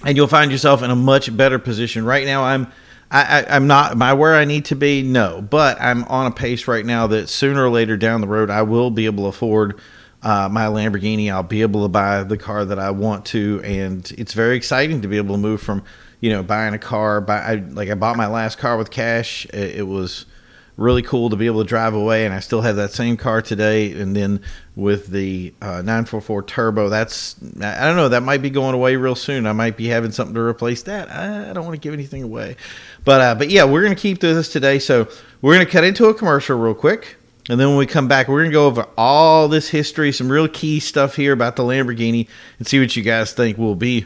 And 0.06 0.16
you'll 0.16 0.28
find 0.28 0.51
yourself 0.51 0.81
in 0.81 0.92
a 0.92 0.96
much 0.96 1.36
better 1.36 1.60
position. 1.60 2.06
Right 2.06 2.25
now, 2.25 2.44
I'm. 2.44 2.72
I, 3.12 3.42
I, 3.42 3.56
am 3.56 3.66
not 3.66 3.94
am 3.94 4.04
I 4.04 4.13
where 4.13 4.36
I 4.36 4.46
need 4.46 4.66
to 4.66 4.75
be? 4.75 5.01
No, 5.01 5.42
but 5.42 5.81
I'm 5.81 6.04
on 6.04 6.28
a 6.28 6.31
pace 6.31 6.68
right 6.68 6.86
now 6.86 7.07
that 7.07 7.28
sooner 7.28 7.66
or 7.66 7.69
later 7.72 7.98
down 7.98 8.22
the 8.22 8.28
road 8.28 8.51
I 8.51 8.62
will 8.62 8.92
be 8.92 9.07
able 9.07 9.24
to 9.24 9.30
afford 9.30 9.80
uh, 10.24 10.50
my 10.51 10.66
Lamborghini. 10.66 11.31
I'll 11.31 11.44
be 11.44 11.62
able 11.62 11.83
to 11.83 11.89
buy 11.89 12.24
the 12.24 12.38
car 12.38 12.66
that 12.66 12.80
I 12.80 12.92
want 12.92 13.25
to, 13.27 13.62
and 13.63 14.10
it's 14.18 14.33
very 14.33 14.57
exciting 14.57 15.01
to 15.01 15.07
be 15.07 15.18
able 15.18 15.36
to 15.36 15.42
move 15.42 15.62
from 15.62 15.83
you 16.21 16.30
know, 16.30 16.44
buying 16.44 16.74
a 16.74 16.80
car. 16.80 17.21
Buy, 17.21 17.39
I, 17.39 17.56
like 17.56 17.89
I 17.89 17.95
bought 17.95 18.18
my 18.18 18.27
last 18.27 18.57
car 18.57 18.77
with 18.77 18.92
cash. 18.92 19.45
It, 19.45 19.77
it, 19.77 19.88
was 19.88 20.25
really 20.75 21.01
cool 21.01 21.30
to 21.30 21.36
be 21.36 21.45
able 21.45 21.62
to 21.62 21.68
drive 21.68 21.94
away, 21.94 22.25
and 22.25 22.33
I 22.33 22.39
still 22.39 22.62
have 22.62 22.75
that 22.75 22.92
same 22.92 23.18
car 23.18 23.42
today. 23.42 23.94
And 23.94 24.16
then 24.16 24.42
with 24.75 25.07
the 25.07 25.54
uh, 25.62 25.81
944 25.81 26.44
Turbo, 26.44 26.89
that's 26.89 27.36
I 27.62 27.86
don't 27.88 27.95
know 27.95 28.10
that 28.10 28.24
might 28.24 28.42
be 28.42 28.50
going 28.50 28.75
away 28.75 28.95
real 28.95 29.15
soon. 29.15 29.45
I 29.45 29.54
might 29.54 29.77
be 29.77 29.88
having 29.88 30.12
something 30.12 30.36
to 30.36 30.42
replace 30.42 30.83
that. 30.83 31.10
I, 31.10 31.50
I 31.50 31.54
don't 31.54 31.65
want 31.65 31.75
to 31.75 31.81
give 31.81 31.94
anything 31.94 32.24
away, 32.24 32.57
but 33.06 33.22
uh, 33.22 33.36
but 33.36 33.50
yeah, 33.50 33.63
we're 33.63 33.83
gonna 33.83 33.95
keep 33.95 34.19
this 34.19 34.51
today. 34.51 34.80
So 34.80 35.07
we're 35.42 35.54
gonna 35.54 35.65
cut 35.65 35.83
into 35.83 36.06
a 36.06 36.13
commercial 36.13 36.57
real 36.60 36.74
quick. 36.74 37.15
And 37.50 37.60
then 37.60 37.69
when 37.69 37.78
we 37.78 37.88
come 37.88 38.07
back, 38.07 38.28
we're 38.28 38.42
going 38.42 38.51
to 38.51 38.54
go 38.54 38.68
over 38.68 38.88
all 38.96 39.48
this 39.48 39.69
history, 39.69 40.12
some 40.12 40.31
real 40.31 40.48
key 40.48 40.80
stuff 40.80 41.16
here 41.16 41.34
about 41.34 41.56
the 41.56 41.63
Lamborghini, 41.63 42.28
and 42.60 42.68
see 42.68 42.80
what 42.80 42.96
you 42.96 43.01
guys 43.01 43.34
think. 43.34 43.57
We'll 43.57 43.74
be 43.74 44.06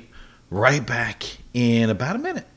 right 0.49 0.85
back 0.85 1.25
in 1.53 1.89
about 1.89 2.15
a 2.15 2.19
minute. 2.19 2.47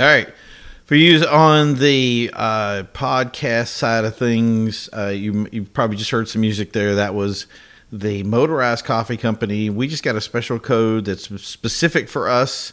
All 0.00 0.06
right. 0.06 0.32
For 0.86 0.94
you 0.94 1.26
on 1.26 1.74
the 1.74 2.30
uh, 2.32 2.84
podcast 2.94 3.66
side 3.66 4.06
of 4.06 4.16
things, 4.16 4.88
uh, 4.96 5.08
you 5.08 5.46
you 5.52 5.64
probably 5.64 5.98
just 5.98 6.10
heard 6.10 6.26
some 6.26 6.40
music 6.40 6.72
there. 6.72 6.94
That 6.94 7.14
was 7.14 7.46
the 7.92 8.22
Motorized 8.22 8.86
Coffee 8.86 9.18
Company. 9.18 9.68
We 9.68 9.88
just 9.88 10.02
got 10.02 10.16
a 10.16 10.22
special 10.22 10.58
code 10.58 11.04
that's 11.04 11.24
specific 11.44 12.08
for 12.08 12.30
us. 12.30 12.72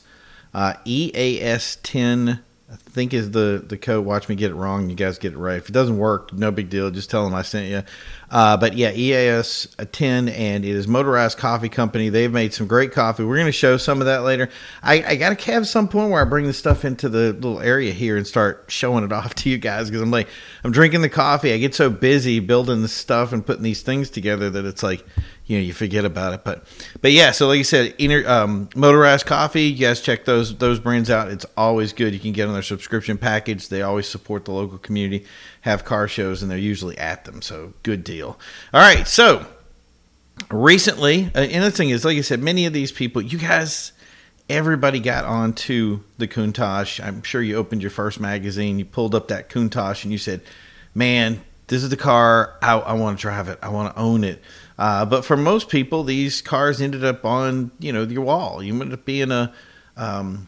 Uh, 0.54 0.76
EAS 0.86 1.76
ten 1.84 2.40
I 2.72 2.76
think 2.76 3.14
is 3.14 3.32
the 3.32 3.64
the 3.66 3.78
code. 3.78 4.06
Watch 4.06 4.28
me 4.28 4.36
get 4.36 4.52
it 4.52 4.56
wrong. 4.56 4.90
You 4.90 4.96
guys 4.96 5.18
get 5.18 5.34
it 5.34 5.38
right. 5.38 5.58
If 5.58 5.70
it 5.70 5.72
doesn't 5.72 5.98
work, 5.98 6.34
no 6.34 6.52
big 6.52 6.70
deal. 6.70 6.90
Just 6.92 7.10
tell 7.10 7.24
them 7.24 7.34
I 7.34 7.42
sent 7.42 7.68
you. 7.68 7.84
Uh, 8.30 8.58
but 8.58 8.76
yeah, 8.76 8.92
EAS 8.92 9.68
10, 9.92 10.30
and 10.30 10.66
it 10.66 10.70
is 10.70 10.88
Motorized 10.88 11.38
Coffee 11.38 11.70
Company. 11.70 12.10
They've 12.10 12.32
made 12.32 12.54
some 12.54 12.68
great 12.68 12.92
coffee. 12.92 13.24
We're 13.24 13.38
going 13.38 13.46
to 13.46 13.52
show 13.54 13.78
some 13.78 14.02
of 14.02 14.08
that 14.08 14.24
later. 14.24 14.50
I, 14.84 15.04
I 15.04 15.16
got 15.16 15.38
to 15.38 15.52
have 15.52 15.68
some 15.68 15.88
point 15.88 16.12
where 16.12 16.22
I 16.22 16.26
bring 16.26 16.46
this 16.46 16.58
stuff 16.58 16.84
into 16.84 17.08
the 17.08 17.34
little 17.34 17.62
area 17.62 17.94
here 17.94 18.18
and 18.18 18.28
start 18.28 18.66
showing 18.68 19.04
it 19.06 19.12
off 19.14 19.36
to 19.36 19.50
you 19.50 19.58
guys 19.58 19.90
because 19.90 20.02
I'm 20.02 20.12
like, 20.12 20.28
I'm 20.64 20.72
drinking 20.72 21.02
the 21.02 21.10
coffee. 21.10 21.54
I 21.54 21.58
get 21.58 21.74
so 21.74 21.90
busy 21.90 22.40
building 22.40 22.82
this 22.82 22.94
stuff 22.94 23.32
and 23.32 23.46
putting 23.46 23.64
these 23.64 23.82
things 23.82 24.10
together 24.10 24.50
that 24.50 24.66
it's 24.66 24.84
like, 24.84 25.06
you 25.48 25.58
know 25.58 25.64
you 25.64 25.74
forget 25.74 26.06
about 26.06 26.34
it. 26.34 26.44
But 26.44 26.66
but 27.02 27.12
yeah, 27.12 27.32
so 27.32 27.48
like 27.48 27.58
you 27.58 27.64
said, 27.64 27.96
um, 28.28 28.70
motorized 28.76 29.26
coffee. 29.26 29.64
You 29.64 29.88
guys 29.88 30.02
check 30.02 30.26
those 30.26 30.56
those 30.58 30.80
brands 30.80 31.10
out. 31.10 31.32
It's 31.32 31.46
always 31.56 31.94
good. 31.94 32.14
You 32.14 32.20
can 32.20 32.34
get 32.34 32.48
on 32.48 32.54
their 32.54 32.62
subscription 32.62 33.18
package. 33.18 33.70
They 33.70 33.82
always 33.82 34.08
support 34.08 34.46
the 34.46 34.52
local 34.52 34.78
community, 34.78 35.26
have 35.62 35.86
car 35.86 36.08
shows, 36.08 36.42
and 36.42 36.52
they're 36.52 36.58
usually 36.58 36.98
at 36.98 37.26
them. 37.26 37.42
So 37.42 37.74
good 37.84 38.04
deal. 38.04 38.40
All 38.74 38.82
right, 38.82 39.08
so 39.08 39.46
recently, 40.52 41.32
uh, 41.36 41.40
and 41.40 41.64
the 41.64 41.72
thing 41.72 41.90
is, 41.90 42.06
like 42.06 42.18
I 42.18 42.22
said, 42.22 42.42
many 42.42 42.66
of 42.66 42.74
these 42.74 42.92
people, 42.92 43.22
you 43.22 43.38
guys. 43.38 43.94
Everybody 44.50 45.02
got 45.02 45.26
onto 45.26 46.00
the 46.18 46.26
Countach. 46.26 47.06
I'm 47.06 47.22
sure 47.22 47.42
you 47.42 47.58
opened 47.58 47.82
your 47.82 47.92
first 47.92 48.18
magazine, 48.22 48.80
you 48.80 48.86
pulled 48.86 49.14
up 49.14 49.28
that 49.28 49.50
Countach, 49.50 50.04
and 50.04 50.12
you 50.14 50.18
said, 50.18 50.40
"Man, 50.96 51.42
this 51.68 51.84
is 51.84 51.90
the 51.90 51.98
car. 51.98 52.56
I, 52.62 52.78
I 52.78 52.94
want 52.94 53.18
to 53.18 53.22
drive 53.22 53.50
it. 53.50 53.60
I 53.62 53.68
want 53.68 53.94
to 53.94 54.02
own 54.02 54.24
it." 54.24 54.42
Uh, 54.80 55.06
but 55.06 55.26
for 55.26 55.36
most 55.36 55.70
people, 55.70 56.04
these 56.04 56.42
cars 56.42 56.82
ended 56.82 57.04
up 57.04 57.26
on 57.26 57.72
you 57.80 57.92
know 57.92 58.04
your 58.04 58.24
wall. 58.24 58.64
You 58.64 58.74
ended 58.74 58.94
up 58.94 59.06
being 59.06 59.32
a 59.32 59.54
um, 59.96 60.48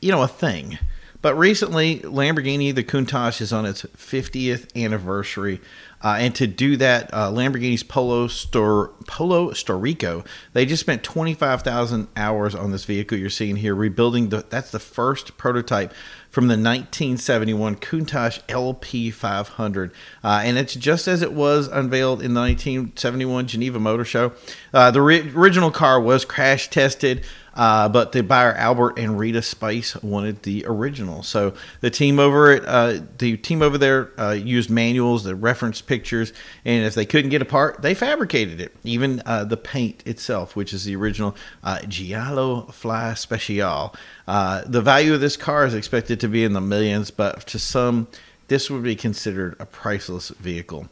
you 0.00 0.10
know 0.10 0.22
a 0.22 0.28
thing. 0.28 0.78
But 1.22 1.36
recently, 1.36 2.00
Lamborghini, 2.00 2.74
the 2.74 2.82
Countach, 2.82 3.40
is 3.40 3.52
on 3.52 3.64
its 3.64 3.82
50th 3.82 4.74
anniversary. 4.76 5.60
Uh, 6.02 6.16
and 6.18 6.34
to 6.34 6.48
do 6.48 6.76
that, 6.76 7.08
uh, 7.14 7.30
Lamborghini's 7.30 7.84
Polo 7.84 8.26
Stor- 8.26 8.88
Polo 9.06 9.50
Storico, 9.52 10.26
they 10.52 10.66
just 10.66 10.80
spent 10.80 11.04
25,000 11.04 12.08
hours 12.16 12.56
on 12.56 12.72
this 12.72 12.84
vehicle 12.84 13.16
you're 13.16 13.30
seeing 13.30 13.54
here, 13.56 13.74
rebuilding 13.74 14.30
the. 14.30 14.44
That's 14.50 14.72
the 14.72 14.80
first 14.80 15.36
prototype 15.36 15.94
from 16.28 16.48
the 16.48 16.54
1971 16.54 17.76
Countach 17.76 18.42
LP500. 18.48 19.92
Uh, 20.24 20.40
and 20.42 20.58
it's 20.58 20.74
just 20.74 21.06
as 21.06 21.22
it 21.22 21.32
was 21.32 21.68
unveiled 21.68 22.20
in 22.20 22.34
the 22.34 22.40
1971 22.40 23.46
Geneva 23.46 23.78
Motor 23.78 24.04
Show. 24.04 24.32
Uh, 24.74 24.90
the 24.90 25.00
original 25.00 25.70
car 25.70 26.00
was 26.00 26.24
crash 26.24 26.68
tested. 26.68 27.24
Uh, 27.54 27.88
but 27.88 28.12
the 28.12 28.22
buyer 28.22 28.52
Albert 28.54 28.98
and 28.98 29.18
Rita 29.18 29.40
Spiess 29.40 30.02
wanted 30.02 30.42
the 30.42 30.64
original, 30.66 31.22
so 31.22 31.54
the 31.80 31.90
team 31.90 32.18
over 32.18 32.52
it, 32.52 32.64
uh, 32.66 33.00
the 33.18 33.36
team 33.36 33.62
over 33.62 33.76
there 33.76 34.10
uh, 34.18 34.30
used 34.30 34.70
manuals, 34.70 35.24
the 35.24 35.34
reference 35.34 35.80
pictures, 35.80 36.32
and 36.64 36.84
if 36.84 36.94
they 36.94 37.04
couldn't 37.04 37.30
get 37.30 37.42
a 37.42 37.46
part, 37.46 37.82
they 37.82 37.94
fabricated 37.94 38.60
it. 38.60 38.74
Even 38.84 39.22
uh, 39.26 39.44
the 39.44 39.56
paint 39.56 40.02
itself, 40.06 40.56
which 40.56 40.72
is 40.72 40.84
the 40.84 40.96
original 40.96 41.36
uh, 41.62 41.82
Giallo 41.82 42.62
Fly 42.72 43.14
Special. 43.14 43.94
Uh, 44.26 44.62
the 44.66 44.80
value 44.80 45.14
of 45.14 45.20
this 45.20 45.36
car 45.36 45.66
is 45.66 45.74
expected 45.74 46.20
to 46.20 46.28
be 46.28 46.44
in 46.44 46.52
the 46.54 46.60
millions, 46.60 47.10
but 47.10 47.46
to 47.48 47.58
some, 47.58 48.08
this 48.48 48.70
would 48.70 48.82
be 48.82 48.96
considered 48.96 49.56
a 49.58 49.66
priceless 49.66 50.30
vehicle. 50.30 50.88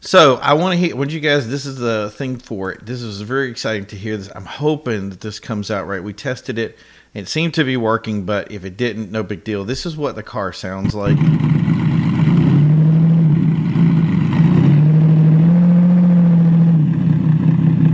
So 0.00 0.36
I 0.36 0.54
want 0.54 0.72
to 0.72 0.78
hear 0.78 0.94
what 0.94 1.10
you 1.10 1.18
guys. 1.18 1.48
This 1.48 1.66
is 1.66 1.76
the 1.76 2.08
thing 2.10 2.38
for 2.38 2.70
it. 2.70 2.86
This 2.86 3.02
is 3.02 3.20
very 3.20 3.50
exciting 3.50 3.84
to 3.86 3.96
hear 3.96 4.16
this. 4.16 4.30
I'm 4.32 4.44
hoping 4.44 5.10
that 5.10 5.20
this 5.20 5.40
comes 5.40 5.72
out 5.72 5.88
right. 5.88 6.02
We 6.02 6.12
tested 6.12 6.56
it. 6.56 6.78
It 7.14 7.26
seemed 7.26 7.52
to 7.54 7.64
be 7.64 7.76
working, 7.76 8.24
but 8.24 8.52
if 8.52 8.64
it 8.64 8.76
didn't, 8.76 9.10
no 9.10 9.24
big 9.24 9.42
deal. 9.42 9.64
This 9.64 9.84
is 9.84 9.96
what 9.96 10.14
the 10.14 10.22
car 10.22 10.52
sounds 10.52 10.94
like. 10.94 11.18
I 11.18 11.22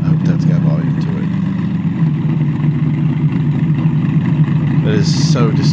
hope 0.07 0.21
that's 0.27 0.45
got 0.45 0.61
volume 0.61 1.01
to 1.01 1.09
it. 4.91 5.05
So 5.05 5.51
distinct. 5.51 5.64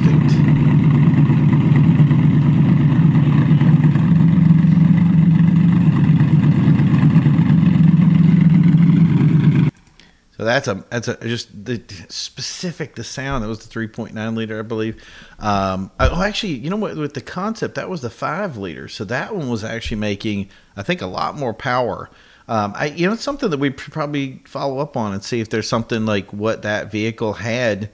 So 10.41 10.45
that's 10.45 10.67
a 10.67 10.83
that's 10.89 11.07
a 11.07 11.17
just 11.17 11.65
the 11.65 11.83
specific 12.09 12.95
the 12.95 13.03
sound 13.03 13.43
that 13.43 13.47
was 13.47 13.59
the 13.59 13.71
3.9 13.71 14.35
liter 14.35 14.57
I 14.57 14.63
believe. 14.63 14.99
Um, 15.37 15.91
oh, 15.99 16.23
actually, 16.23 16.53
you 16.53 16.71
know 16.71 16.77
what? 16.77 16.97
With 16.97 17.13
the 17.13 17.21
concept, 17.21 17.75
that 17.75 17.91
was 17.91 18.01
the 18.01 18.09
five 18.09 18.57
liter. 18.57 18.87
So 18.87 19.05
that 19.05 19.35
one 19.35 19.49
was 19.49 19.63
actually 19.63 19.97
making 19.97 20.49
I 20.75 20.81
think 20.81 20.99
a 20.99 21.05
lot 21.05 21.37
more 21.37 21.53
power. 21.53 22.09
Um, 22.47 22.73
I 22.75 22.87
you 22.87 23.05
know 23.05 23.13
it's 23.13 23.21
something 23.21 23.51
that 23.51 23.59
we 23.59 23.69
probably 23.69 24.41
follow 24.47 24.79
up 24.79 24.97
on 24.97 25.13
and 25.13 25.23
see 25.23 25.41
if 25.41 25.51
there's 25.51 25.69
something 25.69 26.07
like 26.07 26.33
what 26.33 26.63
that 26.63 26.91
vehicle 26.91 27.33
had, 27.33 27.91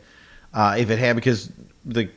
uh, 0.53 0.77
if 0.79 0.89
it 0.89 0.99
had 0.99 1.17
because 1.17 1.51
the 1.83 2.09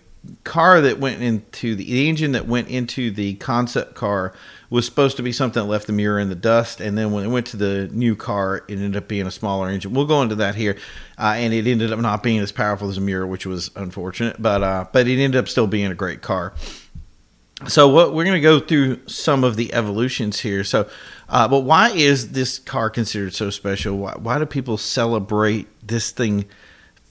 car 0.44 0.80
that 0.80 0.98
went 0.98 1.22
into 1.22 1.74
the, 1.74 1.84
the 1.84 2.08
engine 2.08 2.32
that 2.32 2.46
went 2.46 2.68
into 2.68 3.10
the 3.10 3.34
concept 3.34 3.94
car 3.94 4.34
was 4.68 4.84
supposed 4.84 5.16
to 5.16 5.22
be 5.22 5.32
something 5.32 5.62
that 5.62 5.68
left 5.68 5.86
the 5.86 5.92
Miura 5.92 6.22
in 6.22 6.28
the 6.28 6.34
dust, 6.34 6.80
and 6.80 6.96
then 6.96 7.10
when 7.10 7.24
it 7.24 7.28
went 7.28 7.46
to 7.46 7.56
the 7.56 7.88
new 7.92 8.14
car, 8.14 8.58
it 8.68 8.74
ended 8.74 8.96
up 8.96 9.08
being 9.08 9.26
a 9.26 9.30
smaller 9.30 9.68
engine. 9.68 9.92
We'll 9.92 10.06
go 10.06 10.22
into 10.22 10.36
that 10.36 10.54
here, 10.54 10.76
uh, 11.18 11.34
and 11.36 11.52
it 11.52 11.66
ended 11.66 11.92
up 11.92 11.98
not 11.98 12.22
being 12.22 12.38
as 12.38 12.52
powerful 12.52 12.88
as 12.88 12.96
a 12.96 13.00
Miura, 13.00 13.26
which 13.26 13.46
was 13.46 13.70
unfortunate, 13.74 14.40
but 14.40 14.62
uh, 14.62 14.84
but 14.92 15.08
it 15.08 15.20
ended 15.20 15.38
up 15.38 15.48
still 15.48 15.66
being 15.66 15.90
a 15.90 15.94
great 15.94 16.22
car. 16.22 16.52
So 17.66 17.88
what 17.88 18.14
we're 18.14 18.24
going 18.24 18.36
to 18.36 18.40
go 18.40 18.58
through 18.58 19.06
some 19.06 19.44
of 19.44 19.56
the 19.56 19.74
evolutions 19.74 20.40
here. 20.40 20.64
So, 20.64 20.88
uh, 21.28 21.46
but 21.46 21.60
why 21.60 21.90
is 21.90 22.32
this 22.32 22.58
car 22.58 22.88
considered 22.88 23.34
so 23.34 23.50
special? 23.50 23.98
Why, 23.98 24.14
why 24.16 24.38
do 24.38 24.46
people 24.46 24.78
celebrate 24.78 25.66
this 25.86 26.10
thing? 26.10 26.46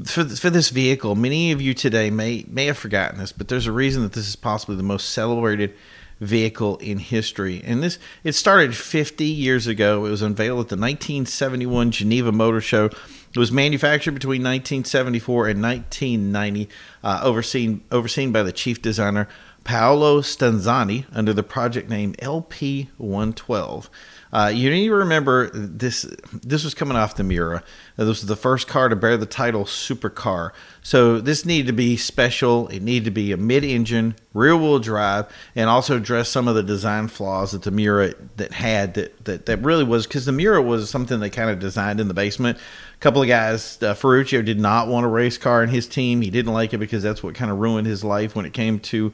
For 0.06 0.24
for 0.24 0.50
this 0.50 0.70
vehicle, 0.70 1.16
many 1.16 1.52
of 1.52 1.62
you 1.62 1.74
today 1.74 2.10
may 2.10 2.46
may 2.48 2.66
have 2.66 2.78
forgotten 2.78 3.20
this, 3.20 3.32
but 3.32 3.48
there's 3.48 3.68
a 3.68 3.72
reason 3.72 4.04
that 4.04 4.14
this 4.14 4.28
is 4.28 4.36
possibly 4.36 4.76
the 4.76 4.84
most 4.84 5.10
celebrated 5.10 5.74
vehicle 6.20 6.78
in 6.78 7.00
history. 7.00 7.62
And 7.64 7.82
this 7.84 7.98
it 8.24 8.34
started 8.34 8.76
50 8.76 9.26
years 9.26 9.68
ago. 9.68 10.06
It 10.06 10.12
was 10.12 10.22
unveiled 10.22 10.60
at 10.60 10.70
the 10.70 10.76
1971 10.76 11.92
Geneva 11.92 12.32
Motor 12.32 12.62
Show. 12.62 12.86
It 12.86 13.38
was 13.38 13.52
manufactured 13.52 14.14
between 14.14 14.42
1974 14.42 15.48
and 15.50 15.62
1990, 15.62 16.70
uh, 17.04 17.22
overseen 17.24 17.84
overseen 17.92 18.32
by 18.32 18.44
the 18.44 18.52
chief 18.52 18.82
designer 18.82 19.28
Paolo 19.64 20.22
Stanzani 20.22 21.06
under 21.12 21.34
the 21.34 21.44
project 21.44 21.90
name 21.90 22.14
LP112. 22.16 23.90
Uh, 24.32 24.52
you 24.54 24.70
need 24.70 24.88
to 24.88 24.94
remember 24.94 25.50
this. 25.50 26.04
This 26.32 26.64
was 26.64 26.74
coming 26.74 26.96
off 26.96 27.16
the 27.16 27.24
Miura. 27.24 27.64
This 27.98 28.08
was 28.08 28.26
the 28.28 28.36
first 28.36 28.68
car 28.68 28.88
to 28.88 28.96
bear 28.96 29.18
the 29.18 29.26
title 29.26 29.66
supercar. 29.66 30.52
So 30.84 31.20
this 31.20 31.46
needed 31.46 31.68
to 31.68 31.74
be 31.74 31.98
special. 31.98 32.68
It 32.68 32.82
needed 32.82 33.06
to 33.06 33.12
be 33.12 33.32
a 33.32 33.38
mid-engine, 33.38 34.16
rear-wheel 34.34 34.80
drive, 34.80 35.26
and 35.56 35.70
also 35.70 35.98
address 35.98 36.30
some 36.30 36.48
of 36.48 36.56
the 36.56 36.64
design 36.64 37.08
flaws 37.08 37.54
that 37.54 37.64
the 37.64 37.72
Miura 37.72 38.14
that 38.38 38.54
had. 38.54 38.94
That 38.94 39.26
that, 39.26 39.46
that 39.48 39.58
really 39.64 39.84
was 39.84 40.06
because 40.06 40.26
the 40.26 40.32
Miura 40.32 40.62
was 40.62 40.90
something 40.90 41.20
they 41.20 41.30
kind 41.32 41.50
of 41.50 41.60
designed 41.60 42.00
in 42.00 42.08
the 42.08 42.14
basement. 42.14 42.58
A 42.58 42.98
couple 43.00 43.22
of 43.22 43.28
guys, 43.28 43.82
uh, 43.82 43.94
Ferruccio 43.96 44.42
did 44.42 44.60
not 44.60 44.88
want 44.88 45.06
a 45.06 45.10
race 45.10 45.38
car 45.38 45.64
in 45.64 45.70
his 45.70 45.88
team. 45.88 46.22
He 46.22 46.30
didn't 46.30 46.54
like 46.54 46.74
it 46.74 46.78
because 46.78 47.02
that's 47.02 47.24
what 47.24 47.34
kind 47.34 47.50
of 47.50 47.58
ruined 47.58 47.88
his 47.88 48.04
life 48.04 48.36
when 48.36 48.46
it 48.46 48.54
came 48.54 48.80
to. 48.80 49.12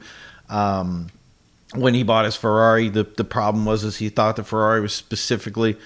Um, 0.48 1.08
when 1.74 1.94
he 1.94 2.02
bought 2.02 2.24
his 2.24 2.36
Ferrari, 2.36 2.88
the, 2.88 3.04
the 3.04 3.24
problem 3.24 3.64
was 3.64 3.84
is 3.84 3.96
he 3.96 4.08
thought 4.08 4.36
the 4.36 4.44
Ferrari 4.44 4.80
was 4.80 4.92
specifically 4.92 5.76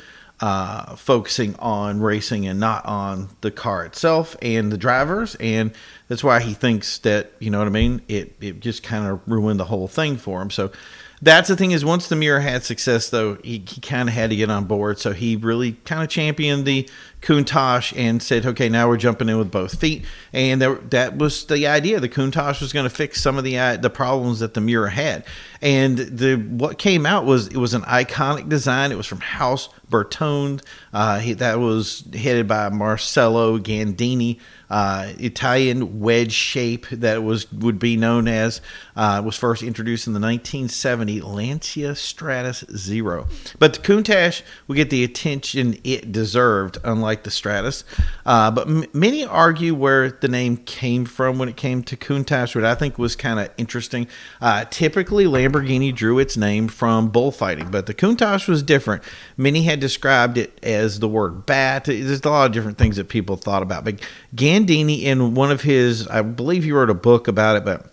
uh, 0.40 0.96
focusing 0.96 1.54
on 1.58 2.00
racing 2.00 2.46
and 2.46 2.58
not 2.58 2.84
on 2.86 3.28
the 3.40 3.50
car 3.50 3.84
itself 3.84 4.36
and 4.40 4.72
the 4.72 4.78
drivers, 4.78 5.34
and 5.36 5.72
that's 6.08 6.24
why 6.24 6.40
he 6.40 6.54
thinks 6.54 6.98
that 6.98 7.32
you 7.38 7.50
know 7.50 7.58
what 7.58 7.66
I 7.66 7.70
mean. 7.70 8.02
It 8.08 8.34
it 8.40 8.60
just 8.60 8.82
kind 8.82 9.06
of 9.06 9.20
ruined 9.26 9.60
the 9.60 9.66
whole 9.66 9.88
thing 9.88 10.16
for 10.16 10.40
him. 10.40 10.50
So 10.50 10.70
that's 11.22 11.48
the 11.48 11.56
thing 11.56 11.72
is 11.72 11.84
once 11.84 12.08
the 12.08 12.16
Miura 12.16 12.40
had 12.40 12.64
success 12.64 13.10
though 13.10 13.34
he, 13.44 13.62
he 13.66 13.80
kind 13.80 14.08
of 14.08 14.14
had 14.14 14.30
to 14.30 14.36
get 14.36 14.50
on 14.50 14.64
board 14.64 14.98
so 14.98 15.12
he 15.12 15.36
really 15.36 15.72
kind 15.84 16.02
of 16.02 16.08
championed 16.08 16.64
the 16.64 16.88
Countach 17.20 17.92
and 17.96 18.22
said 18.22 18.46
okay 18.46 18.68
now 18.68 18.88
we're 18.88 18.96
jumping 18.96 19.28
in 19.28 19.38
with 19.38 19.50
both 19.50 19.78
feet. 19.78 20.04
And 20.32 20.60
there, 20.60 20.74
that 20.74 21.18
was 21.18 21.44
the 21.46 21.66
idea 21.66 22.00
the 22.00 22.08
Countach 22.08 22.60
was 22.60 22.72
going 22.72 22.88
to 22.88 22.94
fix 22.94 23.20
some 23.20 23.36
of 23.36 23.44
the 23.44 23.58
uh, 23.58 23.76
the 23.76 23.90
problems 23.90 24.40
that 24.40 24.54
the 24.54 24.60
Miura 24.60 24.90
had. 24.90 25.24
And 25.60 25.98
the 25.98 26.36
what 26.36 26.78
came 26.78 27.04
out 27.04 27.26
was 27.26 27.48
it 27.48 27.56
was 27.56 27.74
an 27.74 27.82
iconic 27.82 28.48
design. 28.48 28.92
It 28.92 28.96
was 28.96 29.06
from 29.06 29.20
House 29.20 29.68
Bertone. 29.90 30.62
Uh, 30.92 31.18
he, 31.18 31.34
that 31.34 31.58
was 31.58 32.04
headed 32.14 32.48
by 32.48 32.68
Marcello 32.70 33.58
Gandini 33.58 34.38
uh, 34.70 35.12
Italian 35.18 35.98
wedge 36.00 36.32
shape 36.32 36.88
that 36.90 37.22
was 37.24 37.50
would 37.52 37.78
be 37.78 37.96
known 37.96 38.28
as 38.28 38.60
uh, 38.94 39.20
was 39.24 39.36
first 39.36 39.62
introduced 39.62 40.06
in 40.06 40.12
the 40.12 40.20
1970 40.20 41.20
Lancia 41.20 41.92
Stratos 41.92 42.64
Zero. 42.76 43.26
But 43.58 43.74
the 43.74 43.80
Countach 43.80 44.42
will 44.68 44.76
get 44.76 44.90
the 44.90 45.02
attention 45.02 45.76
it 45.82 46.12
deserved, 46.12 46.78
unlike 46.84 47.09
the 47.14 47.30
Stratos. 47.30 47.84
Uh, 48.24 48.50
but 48.50 48.68
m- 48.68 48.84
many 48.92 49.24
argue 49.24 49.74
where 49.74 50.10
the 50.10 50.28
name 50.28 50.56
came 50.58 51.04
from 51.04 51.38
when 51.38 51.48
it 51.48 51.56
came 51.56 51.82
to 51.84 51.96
Countach, 51.96 52.54
which 52.54 52.64
I 52.64 52.74
think 52.74 52.98
was 52.98 53.16
kind 53.16 53.40
of 53.40 53.50
interesting. 53.56 54.06
Uh, 54.40 54.64
typically, 54.70 55.24
Lamborghini 55.24 55.94
drew 55.94 56.18
its 56.18 56.36
name 56.36 56.68
from 56.68 57.10
bullfighting, 57.10 57.70
but 57.70 57.86
the 57.86 57.94
Countach 57.94 58.48
was 58.48 58.62
different. 58.62 59.02
Many 59.36 59.62
had 59.62 59.80
described 59.80 60.38
it 60.38 60.58
as 60.62 61.00
the 61.00 61.08
word 61.08 61.46
bat. 61.46 61.84
There's 61.84 62.24
a 62.24 62.30
lot 62.30 62.46
of 62.46 62.52
different 62.52 62.78
things 62.78 62.96
that 62.96 63.08
people 63.08 63.36
thought 63.36 63.62
about, 63.62 63.84
but 63.84 64.00
Gandini, 64.34 65.02
in 65.02 65.34
one 65.34 65.50
of 65.50 65.62
his, 65.62 66.06
I 66.08 66.22
believe 66.22 66.64
he 66.64 66.72
wrote 66.72 66.90
a 66.90 66.94
book 66.94 67.28
about 67.28 67.56
it, 67.56 67.64
but 67.64 67.86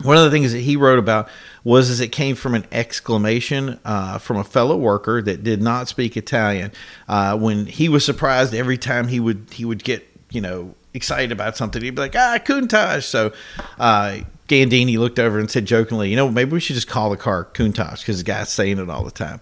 one 0.00 0.16
of 0.16 0.24
the 0.24 0.30
things 0.30 0.52
that 0.52 0.60
he 0.60 0.76
wrote 0.76 0.98
about 0.98 1.28
was 1.64 1.90
as 1.90 2.00
it 2.00 2.08
came 2.08 2.34
from 2.34 2.54
an 2.54 2.66
exclamation 2.72 3.78
uh, 3.84 4.18
from 4.18 4.36
a 4.36 4.44
fellow 4.44 4.76
worker 4.76 5.22
that 5.22 5.44
did 5.44 5.62
not 5.62 5.88
speak 5.88 6.16
Italian. 6.16 6.72
Uh, 7.08 7.36
when 7.36 7.66
he 7.66 7.88
was 7.88 8.04
surprised 8.04 8.54
every 8.54 8.78
time 8.78 9.08
he 9.08 9.20
would 9.20 9.46
he 9.52 9.64
would 9.64 9.84
get 9.84 10.08
you 10.30 10.40
know 10.40 10.74
excited 10.94 11.32
about 11.32 11.56
something, 11.56 11.82
he'd 11.82 11.94
be 11.94 12.00
like 12.00 12.16
ah 12.16 12.38
Countach. 12.38 13.04
So 13.04 13.32
uh, 13.78 14.20
Gandini 14.48 14.98
looked 14.98 15.18
over 15.18 15.38
and 15.38 15.50
said 15.50 15.66
jokingly, 15.66 16.10
you 16.10 16.16
know 16.16 16.30
maybe 16.30 16.52
we 16.52 16.60
should 16.60 16.74
just 16.74 16.88
call 16.88 17.10
the 17.10 17.16
car 17.16 17.44
Countach 17.44 18.00
because 18.00 18.18
the 18.18 18.24
guy's 18.24 18.48
saying 18.48 18.78
it 18.78 18.90
all 18.90 19.04
the 19.04 19.10
time. 19.10 19.40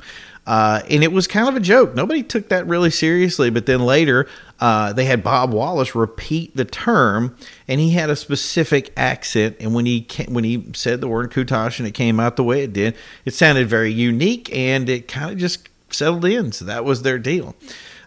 Uh, 0.51 0.83
and 0.91 1.05
it 1.05 1.13
was 1.13 1.29
kind 1.29 1.49
of 1.49 1.55
a 1.55 1.61
joke. 1.61 1.95
Nobody 1.95 2.25
took 2.25 2.49
that 2.49 2.67
really 2.67 2.91
seriously. 2.91 3.51
But 3.51 3.67
then 3.67 3.79
later, 3.83 4.27
uh, 4.59 4.93
they 4.93 5.05
had 5.05 5.23
Bob 5.23 5.53
Wallace 5.53 5.95
repeat 5.95 6.57
the 6.57 6.65
term, 6.65 7.37
and 7.69 7.79
he 7.79 7.93
had 7.93 8.11
a 8.11 8.17
specific 8.17 8.93
accent. 8.97 9.59
And 9.61 9.75
when 9.75 9.87
he 9.87 10.01
came, 10.01 10.35
when 10.35 10.43
he 10.43 10.65
said 10.75 11.01
the 11.01 11.07
word 11.07 11.31
Countach 11.31 11.79
and 11.79 11.87
it 11.87 11.93
came 11.93 12.19
out 12.19 12.35
the 12.35 12.43
way 12.43 12.65
it 12.65 12.73
did, 12.73 12.97
it 13.25 13.33
sounded 13.33 13.69
very 13.69 13.93
unique, 13.93 14.53
and 14.53 14.89
it 14.89 15.07
kind 15.07 15.31
of 15.31 15.39
just 15.39 15.69
settled 15.89 16.25
in. 16.25 16.51
So 16.51 16.65
that 16.65 16.85
was 16.85 17.03
their 17.03 17.21
deal. 17.21 17.55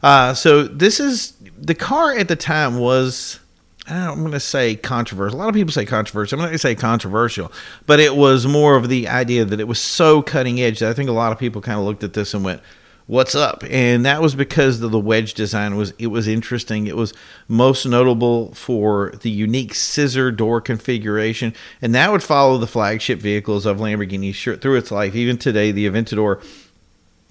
Uh, 0.04 0.34
so 0.34 0.64
this 0.64 1.00
is 1.00 1.38
the 1.58 1.76
car 1.76 2.14
at 2.14 2.28
the 2.28 2.36
time 2.36 2.78
was 2.78 3.40
I'm 3.88 4.20
going 4.20 4.32
to 4.32 4.40
say 4.40 4.76
controversial. 4.76 5.38
A 5.38 5.40
lot 5.40 5.50
of 5.50 5.56
people 5.56 5.74
say 5.74 5.86
controversial. 5.86 6.38
I'm 6.38 6.42
not 6.42 6.48
going 6.48 6.56
to 6.56 6.60
say 6.60 6.76
controversial, 6.76 7.52
but 7.86 8.00
it 8.00 8.16
was 8.16 8.48
more 8.48 8.76
of 8.76 8.88
the 8.88 9.08
idea 9.10 9.44
that 9.44 9.60
it 9.60 9.68
was 9.68 9.80
so 9.80 10.22
cutting 10.22 10.62
edge 10.62 10.80
that 10.80 10.90
I 10.90 10.94
think 10.94 11.10
a 11.10 11.14
lot 11.14 11.32
of 11.34 11.40
people 11.40 11.62
kind 11.62 11.78
of 11.78 11.86
looked 11.86 12.04
at 12.04 12.14
this 12.14 12.34
and 12.34 12.46
went, 12.46 12.62
"What's 13.08 13.36
up?" 13.36 13.62
And 13.70 14.06
that 14.06 14.22
was 14.22 14.36
because 14.36 14.82
of 14.82 14.92
the 14.92 15.00
wedge 15.00 15.34
design 15.34 15.76
was 15.76 15.94
it 16.00 16.08
was 16.08 16.30
interesting. 16.30 16.88
It 16.88 16.96
was 16.96 17.14
most 17.50 17.86
notable 17.86 18.54
for 18.54 19.14
the 19.22 19.30
unique 19.30 19.74
scissor 19.74 20.32
door 20.32 20.62
configuration, 20.62 21.54
and 21.82 21.94
that 21.94 22.10
would 22.10 22.24
follow 22.24 22.58
the 22.58 22.68
flagship 22.68 23.20
vehicles 23.20 23.66
of 23.66 23.80
Lamborghini 23.80 24.62
through 24.62 24.78
its 24.78 24.92
life. 24.92 25.14
Even 25.14 25.38
today, 25.38 25.74
the 25.74 25.90
Aventador 25.90 26.42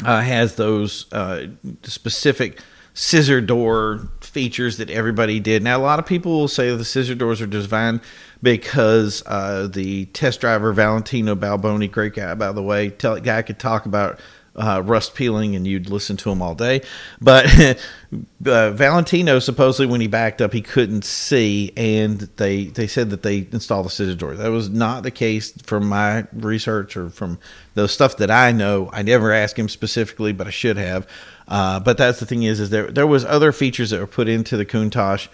uh, 0.04 0.21
has 0.21 0.56
those 0.56 1.11
uh, 1.12 1.47
specific 1.82 2.61
scissor 2.94 3.40
door 3.40 4.08
features 4.20 4.76
that 4.78 4.90
everybody 4.90 5.40
did. 5.40 5.62
Now, 5.62 5.78
a 5.78 5.82
lot 5.82 5.99
of 5.99 6.06
people 6.06 6.32
will 6.32 6.49
say 6.49 6.75
the 6.75 6.84
scissor 6.84 7.14
doors 7.14 7.40
are 7.40 7.46
designed 7.46 8.00
because 8.42 9.22
uh, 9.26 9.68
the 9.68 10.06
test 10.06 10.40
driver 10.40 10.72
Valentino 10.72 11.34
Balboni, 11.34 11.90
great 11.90 12.14
guy 12.14 12.34
by 12.34 12.52
the 12.52 12.62
way, 12.62 12.90
tell 12.90 13.18
guy 13.20 13.42
could 13.42 13.58
talk 13.58 13.87
about 13.87 14.20
uh, 14.54 14.82
rust 14.85 15.14
peeling 15.14 15.56
and 15.56 15.66
you'd 15.66 15.88
listen 15.88 16.16
to 16.18 16.30
him 16.30 16.42
all 16.42 16.54
day. 16.54 16.82
But 17.21 17.47
uh, 18.47 18.71
Valentino 18.71 19.38
supposedly 19.38 19.87
when 19.87 20.00
he 20.00 20.06
backed 20.06 20.42
up 20.42 20.52
he 20.52 20.62
couldn't 20.62 21.04
see, 21.04 21.73
and 21.76 22.21
they 22.37 22.66
they 22.66 22.87
said 22.87 23.11
that 23.11 23.23
they 23.23 23.47
installed 23.52 23.87
the 23.87 23.90
scissor 23.90 24.14
door. 24.14 24.35
That 24.35 24.50
was 24.50 24.68
not 24.68 25.02
the 25.02 25.11
case 25.11 25.52
from 25.62 25.88
my 25.88 26.26
research 26.32 26.97
or 26.97 27.11
from 27.11 27.38
the 27.75 27.88
stuff 27.88 28.16
that 28.18 28.30
I 28.30 28.52
know. 28.52 28.90
I 28.92 29.02
never 29.02 29.32
asked 29.32 29.59
him 29.59 29.68
specifically, 29.68 30.32
but 30.32 30.47
I 30.47 30.50
should 30.50 30.76
have. 30.76 31.06
Uh, 31.49 31.80
but 31.80 31.99
that's 31.99 32.21
the 32.21 32.26
thing 32.26 32.42
is, 32.42 32.61
is 32.61 32.71
there 32.71 32.90
there 32.90 33.06
was 33.06 33.25
other 33.25 33.52
features 33.52 33.90
that 33.90 34.00
were 34.00 34.06
put 34.06 34.28
into 34.28 34.56
the 34.56 34.66
Countach 34.66 35.28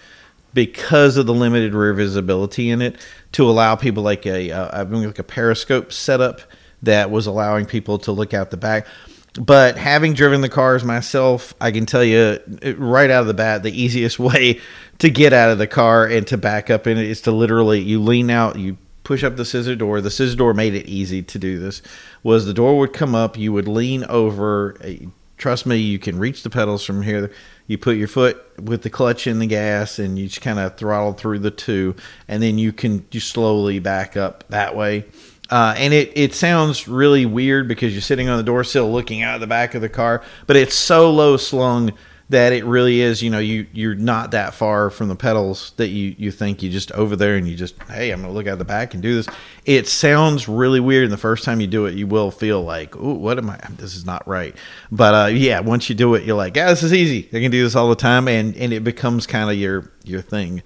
because 0.53 1.17
of 1.17 1.25
the 1.25 1.33
limited 1.33 1.73
rear 1.73 1.93
visibility 1.93 2.69
in 2.69 2.81
it 2.81 2.95
to 3.33 3.47
allow 3.47 3.75
people 3.75 4.01
like 4.01 4.25
a 4.25 4.51
uh, 4.51 4.85
like 4.85 5.19
a 5.19 5.23
periscope 5.23 5.91
setup 5.91 6.41
that 6.81 7.11
was 7.11 7.27
allowing 7.27 7.65
people 7.65 7.97
to 7.99 8.11
look 8.11 8.33
out 8.33 8.51
the 8.51 8.57
back. 8.57 8.87
But 9.33 9.77
having 9.77 10.13
driven 10.13 10.41
the 10.41 10.49
cars 10.49 10.83
myself, 10.83 11.53
I 11.61 11.71
can 11.71 11.85
tell 11.85 12.03
you 12.03 12.39
right 12.77 13.09
out 13.09 13.21
of 13.21 13.27
the 13.27 13.33
bat, 13.33 13.63
the 13.63 13.81
easiest 13.81 14.19
way 14.19 14.59
to 14.99 15.09
get 15.09 15.33
out 15.33 15.49
of 15.49 15.57
the 15.57 15.67
car 15.67 16.05
and 16.05 16.25
to 16.27 16.37
back 16.37 16.69
up 16.69 16.87
in 16.87 16.97
it 16.97 17.05
is 17.05 17.21
to 17.21 17.31
literally 17.31 17.79
you 17.79 18.01
lean 18.01 18.29
out, 18.29 18.57
you 18.57 18.77
push 19.03 19.23
up 19.23 19.37
the 19.37 19.45
scissor 19.45 19.75
door. 19.75 20.01
The 20.01 20.11
scissor 20.11 20.35
door 20.35 20.53
made 20.53 20.75
it 20.75 20.85
easy 20.85 21.23
to 21.23 21.39
do 21.39 21.59
this. 21.59 21.81
Was 22.21 22.45
the 22.45 22.53
door 22.53 22.77
would 22.77 22.93
come 22.93 23.15
up, 23.15 23.37
you 23.37 23.53
would 23.53 23.67
lean 23.67 24.03
over, 24.03 24.77
uh, 24.83 25.05
trust 25.37 25.65
me, 25.65 25.77
you 25.77 25.97
can 25.97 26.19
reach 26.19 26.43
the 26.43 26.49
pedals 26.49 26.85
from 26.85 27.01
here. 27.01 27.31
You 27.65 27.77
put 27.77 27.97
your 27.97 28.07
foot 28.07 28.43
with 28.59 28.83
the 28.83 28.89
clutch 28.89 29.25
in 29.25 29.39
the 29.39 29.47
gas, 29.47 29.99
and 29.99 30.17
you 30.19 30.27
just 30.27 30.41
kind 30.41 30.59
of 30.59 30.77
throttle 30.77 31.13
through 31.13 31.39
the 31.39 31.51
two, 31.51 31.95
and 32.27 32.43
then 32.43 32.57
you 32.57 32.73
can 32.73 33.07
just 33.09 33.29
slowly 33.29 33.79
back 33.79 34.17
up 34.17 34.43
that 34.49 34.75
way. 34.75 35.05
Uh, 35.49 35.73
and 35.77 35.93
it, 35.93 36.11
it 36.15 36.33
sounds 36.33 36.87
really 36.87 37.25
weird 37.25 37.67
because 37.67 37.93
you're 37.93 38.01
sitting 38.01 38.29
on 38.29 38.37
the 38.37 38.43
door 38.43 38.63
sill 38.63 38.91
looking 38.91 39.23
out 39.23 39.39
the 39.39 39.47
back 39.47 39.73
of 39.73 39.81
the 39.81 39.89
car, 39.89 40.21
but 40.45 40.55
it's 40.55 40.75
so 40.75 41.11
low 41.11 41.37
slung 41.37 41.91
that 42.29 42.53
it 42.53 42.63
really 42.63 43.01
is 43.01 43.23
you 43.23 43.29
know 43.29 43.39
you 43.39 43.65
you're 43.73 43.95
not 43.95 44.31
that 44.31 44.53
far 44.53 44.91
from 44.91 45.07
the 45.07 45.15
pedals 45.15 45.73
that 45.77 45.87
you 45.87 46.15
you 46.17 46.31
think. 46.31 46.61
You 46.61 46.69
just 46.69 46.91
over 46.91 47.15
there 47.15 47.35
and 47.35 47.47
you 47.47 47.55
just 47.55 47.81
hey 47.83 48.11
i'm 48.11 48.21
gonna 48.21 48.33
look 48.33 48.47
out 48.47 48.59
the 48.59 48.65
back 48.65 48.93
and 48.93 49.03
do 49.03 49.15
this. 49.15 49.27
It 49.65 49.87
sounds 49.87 50.47
really 50.47 50.79
weird 50.79 51.05
and 51.05 51.11
the 51.11 51.17
first 51.17 51.43
time 51.43 51.59
you 51.59 51.67
do 51.67 51.85
it 51.87 51.95
you 51.95 52.07
will 52.07 52.31
feel 52.31 52.61
like 52.61 52.95
oh 52.95 53.13
what 53.13 53.37
am 53.37 53.49
i 53.49 53.59
this 53.71 53.95
is 53.95 54.05
not 54.05 54.27
right. 54.27 54.55
But 54.91 55.13
uh, 55.13 55.27
yeah 55.27 55.59
once 55.59 55.89
you 55.89 55.95
do 55.95 56.13
it 56.15 56.23
you're 56.23 56.37
like 56.37 56.55
yeah 56.55 56.69
this 56.69 56.83
is 56.83 56.93
easy. 56.93 57.27
I 57.35 57.41
can 57.41 57.51
do 57.51 57.63
this 57.63 57.75
all 57.75 57.89
the 57.89 57.95
time 57.95 58.27
and 58.27 58.55
and 58.55 58.71
it 58.71 58.83
becomes 58.83 59.25
kind 59.25 59.49
of 59.49 59.57
your 59.57 59.91
your 60.03 60.21
thing. 60.21 60.61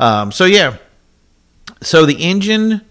Um, 0.00 0.32
so 0.32 0.44
yeah. 0.44 0.78
So 1.80 2.06
the 2.06 2.14
engine 2.14 2.82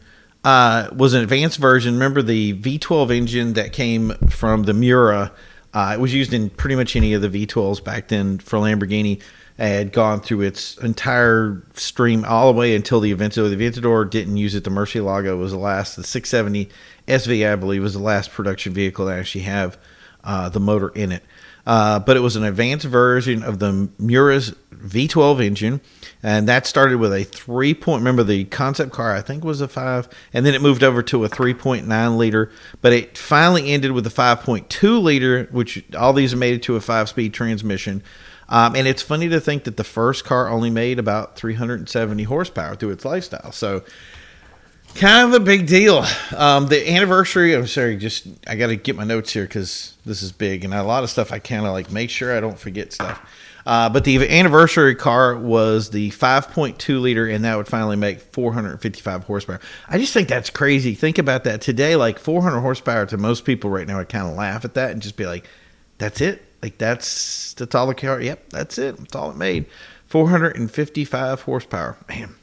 uh, 0.44 0.90
was 0.96 1.14
an 1.14 1.22
advanced 1.22 1.60
version 1.60 1.94
remember 1.94 2.22
the 2.22 2.54
v12 2.60 3.16
engine 3.16 3.54
that 3.54 3.74
came 3.74 4.12
from 4.30 4.64
the 4.64 4.74
Miura 4.74 5.32
uh, 5.74 5.94
it 5.96 6.00
was 6.00 6.14
used 6.14 6.34
in 6.34 6.50
pretty 6.52 6.76
much 6.76 6.96
any 6.96 7.14
of 7.14 7.22
the 7.22 7.30
V12s 7.30 7.84
back 7.84 8.08
then 8.08 8.38
for 8.38 8.60
Lamborghini. 8.60 9.20
It 9.58 9.68
had 9.68 9.92
gone 9.92 10.22
through 10.22 10.42
its 10.42 10.78
entire 10.78 11.62
stream 11.74 12.24
all 12.26 12.52
the 12.52 12.58
way 12.58 12.76
until 12.76 13.00
the 13.00 13.14
Aventador. 13.14 13.50
The 13.50 13.58
Aventador 13.58 14.10
didn't 14.10 14.38
use 14.38 14.56
it. 14.56 14.64
The 14.64 14.70
Murcielago 14.70 15.38
was 15.38 15.52
the 15.52 15.58
last. 15.58 15.96
The 15.96 16.04
670 16.04 16.70
SV, 17.08 17.52
I 17.52 17.56
believe, 17.56 17.82
was 17.82 17.94
the 17.94 18.00
last 18.00 18.32
production 18.32 18.74
vehicle 18.74 19.06
that 19.08 19.20
actually 19.20 19.46
have 19.46 19.78
uh, 20.24 20.50
the 20.50 20.60
motor 20.60 20.90
in 20.90 21.12
it. 21.12 21.24
Uh, 21.66 22.00
but 22.00 22.18
it 22.18 22.20
was 22.20 22.36
an 22.36 22.44
advanced 22.44 22.86
version 22.86 23.42
of 23.42 23.60
the 23.60 23.90
Miura's 23.98 24.54
V12 24.74 25.42
engine, 25.42 25.82
and 26.22 26.48
that 26.50 26.68
started 26.68 26.98
with 26.98 27.14
a 27.14 27.24
three 27.24 27.74
point. 27.74 28.02
Remember 28.02 28.24
the 28.24 28.44
concept 28.46 28.92
car, 28.92 29.16
I 29.16 29.22
think 29.22 29.46
was 29.46 29.62
a 29.62 29.68
five, 29.70 30.10
and 30.34 30.46
then 30.46 30.54
it 30.56 30.62
moved 30.62 30.84
over 30.84 31.02
to 31.04 31.24
a 31.24 31.30
3.9 31.30 32.18
liter. 32.18 32.52
But 32.82 32.92
it 32.92 33.18
finally 33.18 33.72
ended 33.72 33.94
with 33.94 34.06
a 34.06 34.10
5.2 34.10 35.02
liter, 35.02 35.48
which 35.52 35.84
all 35.98 36.12
these 36.12 36.36
made 36.36 36.56
it 36.56 36.64
to 36.64 36.76
a 36.76 36.82
five 36.82 37.08
speed 37.08 37.34
transmission. 37.34 38.04
Um, 38.50 38.76
and 38.76 38.88
it's 38.88 39.02
funny 39.02 39.30
to 39.30 39.40
think 39.40 39.64
that 39.64 39.78
the 39.78 39.84
first 39.86 40.26
car 40.26 40.50
only 40.50 40.70
made 40.70 41.00
about 41.00 41.38
370 41.38 42.24
horsepower 42.24 42.76
through 42.76 42.92
its 42.92 43.06
lifestyle. 43.06 43.52
So 43.54 43.84
kind 44.96 45.28
of 45.28 45.42
a 45.42 45.44
big 45.44 45.68
deal. 45.68 46.06
Um, 46.36 46.68
the 46.68 46.90
anniversary. 46.90 47.54
I'm 47.54 47.68
sorry, 47.68 47.98
just 47.98 48.28
I 48.48 48.56
got 48.56 48.68
to 48.68 48.76
get 48.76 48.96
my 48.96 49.04
notes 49.04 49.34
here 49.34 49.44
because 49.44 49.96
this 50.06 50.22
is 50.22 50.32
big, 50.32 50.64
and 50.64 50.74
a 50.74 50.84
lot 50.84 51.04
of 51.04 51.10
stuff 51.10 51.32
I 51.32 51.40
kind 51.40 51.66
of 51.66 51.74
like 51.74 51.92
make 51.92 52.10
sure 52.10 52.36
I 52.36 52.40
don't 52.40 52.58
forget 52.58 52.94
stuff. 52.94 53.22
Uh, 53.66 53.90
but 53.90 54.04
the 54.04 54.18
anniversary 54.30 54.94
car 54.94 55.38
was 55.38 55.90
the 55.92 56.12
5.2 56.12 57.02
liter, 57.02 57.28
and 57.28 57.46
that 57.46 57.56
would 57.56 57.68
finally 57.68 57.96
make 57.96 58.20
455 58.20 59.24
horsepower. 59.24 59.62
I 59.88 59.98
just 59.98 60.14
think 60.14 60.28
that's 60.28 60.50
crazy. 60.50 60.96
Think 60.96 61.18
about 61.18 61.46
that 61.46 61.62
today. 61.62 61.96
Like 61.96 62.20
400 62.20 62.60
horsepower 62.60 63.06
to 63.06 63.18
most 63.18 63.46
people 63.46 63.70
right 63.70 63.88
now, 63.88 64.00
I 64.00 64.04
kind 64.04 64.28
of 64.28 64.36
laugh 64.36 64.66
at 64.66 64.74
that 64.74 64.92
and 64.92 65.02
just 65.02 65.16
be 65.16 65.26
like, 65.26 65.48
"That's 65.98 66.20
it? 66.22 66.44
Like 66.62 66.78
that's 66.78 67.54
that's 67.54 67.74
all 67.74 67.88
the 67.88 67.96
car? 67.96 68.22
Yep, 68.22 68.50
that's 68.50 68.78
it. 68.78 68.98
That's 68.98 69.16
all 69.16 69.32
it 69.32 69.38
made. 69.38 69.66
455 70.08 71.42
horsepower. 71.42 71.98
Man." 72.10 72.36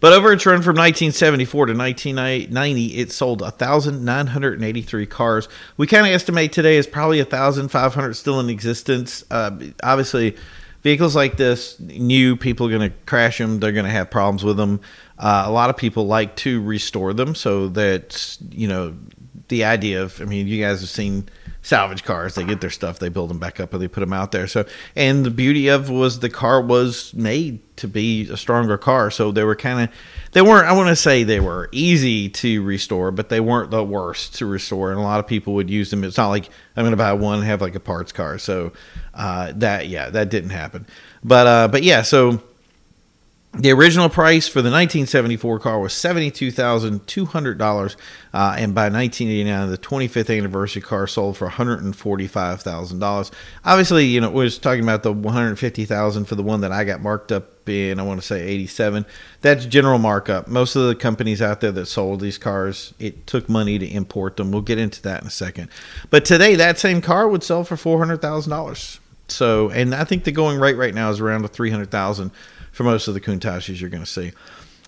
But 0.00 0.12
over 0.12 0.32
its 0.32 0.44
run 0.44 0.62
from 0.62 0.76
1974 0.76 1.66
to 1.66 1.74
1990, 1.74 2.96
it 2.96 3.10
sold 3.10 3.40
1,983 3.40 5.06
cars. 5.06 5.48
We 5.76 5.86
kind 5.86 6.06
of 6.06 6.12
estimate 6.12 6.52
today 6.52 6.76
is 6.76 6.86
probably 6.86 7.18
1,500 7.18 8.14
still 8.14 8.40
in 8.40 8.50
existence. 8.50 9.24
Uh, 9.30 9.58
obviously, 9.82 10.36
vehicles 10.82 11.16
like 11.16 11.36
this, 11.36 11.80
new 11.80 12.36
people 12.36 12.66
are 12.66 12.70
going 12.70 12.90
to 12.90 12.96
crash 13.06 13.38
them. 13.38 13.60
They're 13.60 13.72
going 13.72 13.86
to 13.86 13.90
have 13.90 14.10
problems 14.10 14.44
with 14.44 14.56
them. 14.56 14.80
Uh, 15.18 15.44
a 15.46 15.50
lot 15.50 15.70
of 15.70 15.76
people 15.76 16.06
like 16.06 16.36
to 16.36 16.62
restore 16.62 17.14
them 17.14 17.34
so 17.34 17.68
that, 17.68 18.36
you 18.50 18.68
know, 18.68 18.94
the 19.48 19.64
idea 19.64 20.02
of, 20.02 20.20
I 20.20 20.24
mean, 20.24 20.46
you 20.46 20.62
guys 20.62 20.80
have 20.80 20.90
seen 20.90 21.28
salvage 21.62 22.04
cars. 22.04 22.34
They 22.34 22.44
get 22.44 22.60
their 22.60 22.70
stuff, 22.70 22.98
they 22.98 23.08
build 23.08 23.30
them 23.30 23.38
back 23.38 23.58
up, 23.58 23.72
and 23.72 23.82
they 23.82 23.88
put 23.88 24.00
them 24.00 24.12
out 24.12 24.32
there. 24.32 24.46
So, 24.46 24.66
and 24.94 25.24
the 25.24 25.30
beauty 25.30 25.68
of 25.68 25.90
was 25.90 26.20
the 26.20 26.28
car 26.30 26.60
was 26.60 27.12
made 27.14 27.60
to 27.76 27.88
be 27.88 28.28
a 28.30 28.36
stronger 28.36 28.78
car. 28.78 29.10
So 29.10 29.32
they 29.32 29.44
were 29.44 29.56
kind 29.56 29.88
of, 29.88 29.94
they 30.32 30.42
weren't. 30.42 30.66
I 30.66 30.72
want 30.72 30.88
to 30.88 30.96
say 30.96 31.24
they 31.24 31.40
were 31.40 31.68
easy 31.72 32.28
to 32.28 32.62
restore, 32.62 33.10
but 33.10 33.28
they 33.28 33.40
weren't 33.40 33.70
the 33.70 33.84
worst 33.84 34.36
to 34.36 34.46
restore. 34.46 34.90
And 34.90 35.00
a 35.00 35.02
lot 35.02 35.20
of 35.20 35.26
people 35.26 35.54
would 35.54 35.70
use 35.70 35.90
them. 35.90 36.04
It's 36.04 36.16
not 36.16 36.28
like 36.28 36.48
I'm 36.76 36.84
going 36.84 36.92
to 36.92 36.96
buy 36.96 37.12
one 37.12 37.38
and 37.38 37.44
have 37.44 37.60
like 37.60 37.74
a 37.74 37.80
parts 37.80 38.12
car. 38.12 38.38
So 38.38 38.72
uh, 39.14 39.52
that 39.56 39.88
yeah, 39.88 40.10
that 40.10 40.30
didn't 40.30 40.50
happen. 40.50 40.86
But 41.22 41.46
uh, 41.46 41.68
but 41.68 41.82
yeah, 41.82 42.02
so 42.02 42.42
the 43.56 43.70
original 43.70 44.08
price 44.08 44.48
for 44.48 44.62
the 44.62 44.70
1974 44.70 45.60
car 45.60 45.78
was 45.78 45.92
$72,200, 45.92 47.96
uh, 48.32 48.56
and 48.58 48.74
by 48.74 48.88
1989, 48.88 49.70
the 49.70 49.78
25th 49.78 50.36
anniversary 50.36 50.82
car 50.82 51.06
sold 51.06 51.36
for 51.36 51.48
$145,000. 51.48 53.30
Obviously, 53.64 54.06
you 54.06 54.20
know, 54.20 54.30
we 54.30 54.42
was 54.42 54.58
talking 54.58 54.82
about 54.82 55.04
the 55.04 55.12
150,000 55.12 56.24
for 56.24 56.34
the 56.34 56.42
one 56.42 56.62
that 56.62 56.72
I 56.72 56.82
got 56.82 57.00
marked 57.00 57.30
up 57.30 57.68
in, 57.68 58.00
I 58.00 58.02
want 58.02 58.20
to 58.20 58.26
say 58.26 58.42
87. 58.42 59.06
That's 59.40 59.66
general 59.66 59.98
markup. 59.98 60.48
Most 60.48 60.74
of 60.74 60.88
the 60.88 60.96
companies 60.96 61.40
out 61.40 61.60
there 61.60 61.72
that 61.72 61.86
sold 61.86 62.20
these 62.20 62.38
cars, 62.38 62.92
it 62.98 63.26
took 63.26 63.48
money 63.48 63.78
to 63.78 63.86
import 63.86 64.36
them. 64.36 64.50
We'll 64.50 64.62
get 64.62 64.78
into 64.78 65.00
that 65.02 65.22
in 65.22 65.28
a 65.28 65.30
second. 65.30 65.68
But 66.10 66.24
today, 66.24 66.56
that 66.56 66.78
same 66.78 67.00
car 67.00 67.28
would 67.28 67.44
sell 67.44 67.62
for 67.62 67.76
$400,000. 67.76 68.98
So, 69.28 69.70
and 69.70 69.94
I 69.94 70.04
think 70.04 70.24
the 70.24 70.32
going 70.32 70.60
rate 70.60 70.76
right 70.76 70.94
now 70.94 71.10
is 71.10 71.20
around 71.20 71.44
a 71.44 71.48
300,000 71.48 72.30
for 72.74 72.82
most 72.82 73.08
of 73.08 73.14
the 73.14 73.20
Countaches 73.20 73.80
you're 73.80 73.90
going 73.90 74.02
to 74.02 74.10
see. 74.10 74.32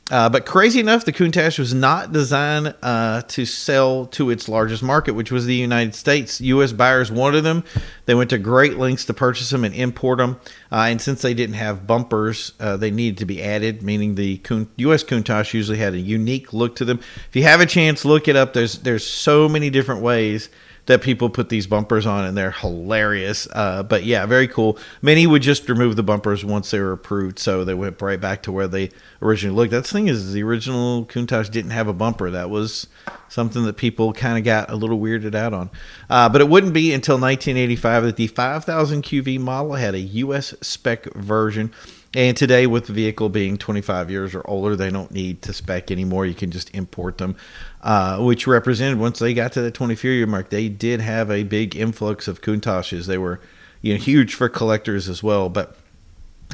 Uh, 0.09 0.29
but 0.29 0.47
crazy 0.47 0.79
enough, 0.79 1.05
the 1.05 1.13
Countach 1.13 1.59
was 1.59 1.75
not 1.75 2.13
designed 2.13 2.77
uh, 2.81 3.23
to 3.23 3.45
sell 3.45 4.07
to 4.07 4.31
its 4.31 4.49
largest 4.49 4.81
market, 4.81 5.15
which 5.15 5.33
was 5.33 5.47
the 5.47 5.55
United 5.55 5.97
States. 5.97 6.41
U.S. 6.41 6.73
buyers 6.73 7.11
wanted 7.11 7.41
them. 7.41 7.65
They 8.05 8.15
went 8.15 8.31
to 8.31 8.39
great 8.39 8.79
lengths 8.79 9.05
to 9.07 9.15
purchase 9.15 9.51
them 9.51 9.65
and 9.65 9.75
import 9.75 10.19
them. 10.19 10.39
Uh, 10.71 10.87
and 10.91 11.03
since 11.03 11.23
they 11.23 11.35
didn't 11.35 11.57
have 11.57 11.89
bumpers, 11.89 12.53
uh, 12.61 12.77
they 12.77 12.93
needed 12.93 13.19
to 13.19 13.25
be 13.25 13.43
added, 13.43 13.83
meaning 13.83 14.15
the 14.15 14.41
U.S. 14.77 15.03
Countach 15.03 15.53
usually 15.53 15.79
had 15.79 15.95
a 15.95 15.99
unique 15.99 16.53
look 16.53 16.77
to 16.77 16.85
them. 16.85 17.01
If 17.29 17.35
you 17.35 17.43
have 17.43 17.61
a 17.61 17.67
chance, 17.67 18.05
look 18.05 18.29
it 18.29 18.37
up. 18.37 18.53
There's 18.53 18.79
there's 18.79 19.05
so 19.05 19.49
many 19.49 19.71
different 19.71 20.03
ways 20.03 20.51
that 20.87 21.03
people 21.03 21.29
put 21.29 21.49
these 21.49 21.67
bumpers 21.67 22.07
on, 22.07 22.25
and 22.25 22.37
they're 22.37 22.53
hilarious. 22.53 23.47
Uh, 23.53 23.83
but 23.83 24.05
yeah, 24.05 24.25
very 24.27 24.49
cool. 24.49 24.79
Many 25.03 25.27
would 25.27 25.43
just 25.43 25.69
remove 25.69 25.97
the 25.97 26.03
bumpers 26.03 26.45
once 26.45 26.71
they 26.71 26.81
were 26.81 26.93
approved, 26.93 27.39
so 27.39 27.65
they 27.65 27.75
went 27.75 28.01
right 28.01 28.21
back 28.21 28.43
to 28.45 28.53
where 28.53 28.69
they 28.69 28.91
originally 29.21 29.57
looked. 29.57 29.73
That 29.73 29.87
thing 29.87 30.09
is 30.09 30.33
the 30.33 30.43
original 30.43 31.05
Countach 31.07 31.51
didn't 31.51 31.73
have 31.73 31.89
a 31.89 31.93
bumper. 31.93 32.31
That 32.31 32.51
was 32.51 32.87
something 33.29 33.65
that 33.65 33.77
people 33.77 34.13
kind 34.13 34.39
of 34.39 34.45
got 34.45 34.71
a 34.71 34.77
little 34.77 34.99
weirded 34.99 35.35
out 35.35 35.53
on. 35.53 35.71
Uh, 36.09 36.29
but 36.29 36.41
it 36.41 36.49
wouldn't 36.49 36.73
be 36.73 36.93
until 36.93 37.17
1985 37.17 38.05
that 38.05 38.17
the 38.17 38.29
5000 38.29 39.03
QV 39.03 39.41
model 39.41 39.75
had 39.75 39.95
a 39.95 40.01
US 40.01 40.55
spec 40.61 41.13
version. 41.15 41.73
And 42.17 42.35
today, 42.35 42.67
with 42.67 42.87
the 42.87 42.95
vehicle 42.95 43.29
being 43.29 43.59
25 43.59 44.11
years 44.11 44.35
or 44.35 44.43
older, 44.49 44.75
they 44.75 44.89
don't 44.89 45.11
need 45.11 45.43
to 45.43 45.53
spec 45.53 45.91
anymore. 45.91 46.25
You 46.25 46.33
can 46.33 46.51
just 46.51 46.75
import 46.75 47.19
them, 47.19 47.37
uh, 47.83 48.19
which 48.21 48.47
represented 48.47 48.99
once 48.99 49.19
they 49.19 49.35
got 49.35 49.53
to 49.53 49.61
the 49.61 49.71
24 49.71 50.11
year 50.13 50.27
mark, 50.27 50.49
they 50.49 50.71
did 50.71 51.03
have 51.03 51.31
a 51.31 51.43
big 51.43 51.77
influx 51.77 52.27
of 52.27 52.41
Countachs. 52.41 53.05
They 53.05 53.19
were, 53.19 53.39
you 53.83 53.93
know, 53.93 54.01
huge 54.01 54.33
for 54.33 54.49
collectors 54.49 55.11
as 55.11 55.23
well. 55.23 55.51
But 55.51 55.77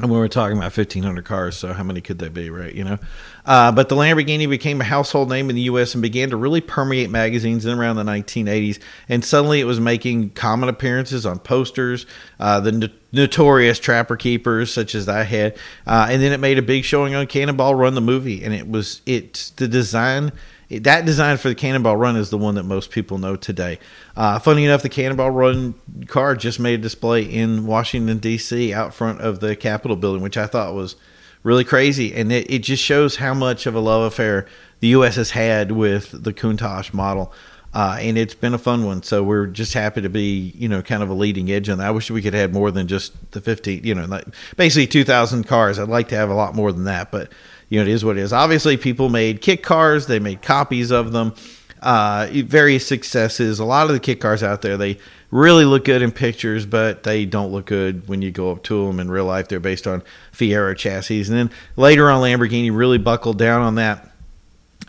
and 0.01 0.11
we 0.11 0.17
were 0.17 0.29
talking 0.29 0.57
about 0.57 0.77
1,500 0.77 1.25
cars, 1.25 1.57
so 1.57 1.75
how 1.75 1.83
many 1.83 2.01
could 2.01 2.19
they 2.19 2.31
be, 2.31 2.49
right? 2.49 2.75
You 2.75 2.85
know, 2.85 2.99
uh, 3.45 3.71
but 3.73 3.91
the 3.91 3.95
Lamborghini 3.95 4.49
became 4.49 4.81
a 4.81 4.85
household 4.85 5.29
name 5.29 5.51
in 5.51 5.57
the 5.57 5.63
U.S. 5.63 5.95
and 5.95 6.01
began 6.01 6.31
to 6.31 6.37
really 6.37 6.63
permeate 6.63 7.11
magazines 7.11 7.67
in 7.67 7.79
around 7.79 7.97
the 7.97 8.05
1980s. 8.05 8.81
And 9.09 9.23
suddenly, 9.23 9.61
it 9.61 9.65
was 9.65 9.81
making 9.81 10.31
common 10.31 10.71
appearances 10.71 11.27
on 11.27 11.41
posters, 11.41 12.07
uh, 12.41 12.61
the 12.61 12.73
no- 12.73 12.89
notorious 13.13 13.79
Trapper 13.79 14.17
Keepers, 14.17 14.73
such 14.73 14.95
as 14.95 15.11
I 15.11 15.25
had, 15.25 15.59
uh, 15.87 16.09
and 16.11 16.23
then 16.23 16.33
it 16.33 16.41
made 16.41 16.59
a 16.59 16.63
big 16.63 16.85
showing 16.85 17.15
on 17.15 17.27
Cannonball 17.27 17.75
Run, 17.75 17.95
the 17.95 18.01
movie. 18.01 18.43
And 18.43 18.55
it 18.55 18.69
was 18.69 19.03
it's 19.05 19.51
the 19.51 19.69
design 19.69 20.33
that 20.81 21.05
design 21.05 21.37
for 21.37 21.49
the 21.49 21.55
Cannonball 21.55 21.97
Run 21.97 22.17
is 22.17 22.31
the 22.31 22.39
one 22.39 22.55
that 22.57 22.65
most 22.65 22.91
people 22.91 23.19
know 23.19 23.37
today. 23.37 23.79
Uh, 24.17 24.39
funny 24.39 24.65
enough, 24.65 24.83
the 24.83 24.89
Cannonball 24.89 25.31
Run 25.31 25.75
car 26.07 26.35
just 26.35 26.61
made 26.61 26.81
a 26.81 26.83
display 26.83 27.23
in 27.23 27.67
Washington 27.67 28.19
D.C. 28.19 28.73
out 28.73 28.95
front 28.95 29.21
of 29.21 29.41
the 29.41 29.57
Capitol 29.57 29.97
building, 29.97 30.23
which 30.23 30.37
I 30.37 30.47
thought 30.47 30.75
was 30.75 30.97
really 31.43 31.65
crazy, 31.65 32.15
and 32.15 32.31
it, 32.33 32.51
it 32.51 32.61
just 32.61 32.83
shows 32.83 33.17
how 33.17 33.35
much 33.35 33.67
of 33.67 33.75
a 33.75 33.81
love 33.81 34.03
affair 34.13 34.47
the 34.81 34.89
U.S. 34.89 35.17
has 35.17 35.31
had 35.33 35.73
with 35.73 36.23
the 36.23 36.33
Countach 36.33 36.93
model. 36.93 37.33
Uh, 37.75 37.97
and 38.01 38.19
it's 38.19 38.35
been 38.35 38.53
a 38.53 38.59
fun 38.59 38.85
one. 38.85 39.03
So 39.03 39.23
we're 39.23 39.47
just 39.47 39.73
happy 39.73 40.03
to 40.03 40.11
be, 40.11 40.53
you 40.55 40.69
know, 40.69 40.83
kind 40.83 41.03
of 41.03 41.09
a 41.09 41.15
leading 41.15 41.51
edge 41.51 41.71
on 41.71 41.79
that. 41.79 41.87
I 41.87 41.91
wish 41.91 42.11
we 42.11 42.21
could 42.21 42.35
have 42.35 42.53
more 42.53 42.71
than 42.71 42.87
just 42.87 43.33
the 43.33 43.41
50, 43.41 43.81
you 43.83 43.95
know, 43.95 44.05
like 44.05 44.27
basically 44.57 44.87
2,000 44.87 45.45
cars. 45.45 45.79
I'd 45.79 45.89
like 45.89 46.09
to 46.09 46.17
have 46.17 46.29
a 46.29 46.35
lot 46.35 46.55
more 46.55 46.71
than 46.71 46.85
that, 46.85 47.11
but 47.11 47.33
you 47.73 47.79
know, 47.79 47.87
it 47.87 47.89
is 47.89 48.05
what 48.05 48.19
it 48.19 48.21
is. 48.21 48.35
Obviously, 48.35 48.77
people 48.77 49.09
made 49.09 49.41
kit 49.41 49.63
cars, 49.63 50.07
they 50.07 50.19
made 50.19 50.43
copies 50.43 50.91
of 50.91 51.13
them, 51.13 51.35
uh, 51.81 52.29
various 52.31 52.87
successes. 52.87 53.61
A 53.61 53.65
lot 53.65 53.87
of 53.87 53.95
the 53.95 53.99
kit 53.99 54.21
cars 54.21 54.43
out 54.43 54.61
there, 54.61 54.77
they 54.77 54.99
really 55.31 55.65
look 55.65 55.87
good 55.87 56.03
in 56.03 56.13
pictures, 56.13 56.67
but 56.67 57.03
they 57.03 57.25
don't 57.25 57.51
look 57.51 57.65
good 57.65 58.07
when 58.07 58.21
you 58.21 58.31
go 58.31 58.53
up 58.53 58.63
to 58.65 58.87
them 58.87 59.01
in 59.01 59.11
real 59.11 59.25
life. 59.25 59.49
They're 59.49 59.59
based 59.59 59.87
on 59.87 60.03
Fiero 60.35 60.77
chassis. 60.77 61.23
And 61.23 61.35
then 61.35 61.51
later 61.77 62.11
on, 62.11 62.21
Lamborghini 62.21 62.77
really 62.77 62.99
buckled 62.99 63.39
down 63.39 63.63
on 63.63 63.77
that 63.77 64.11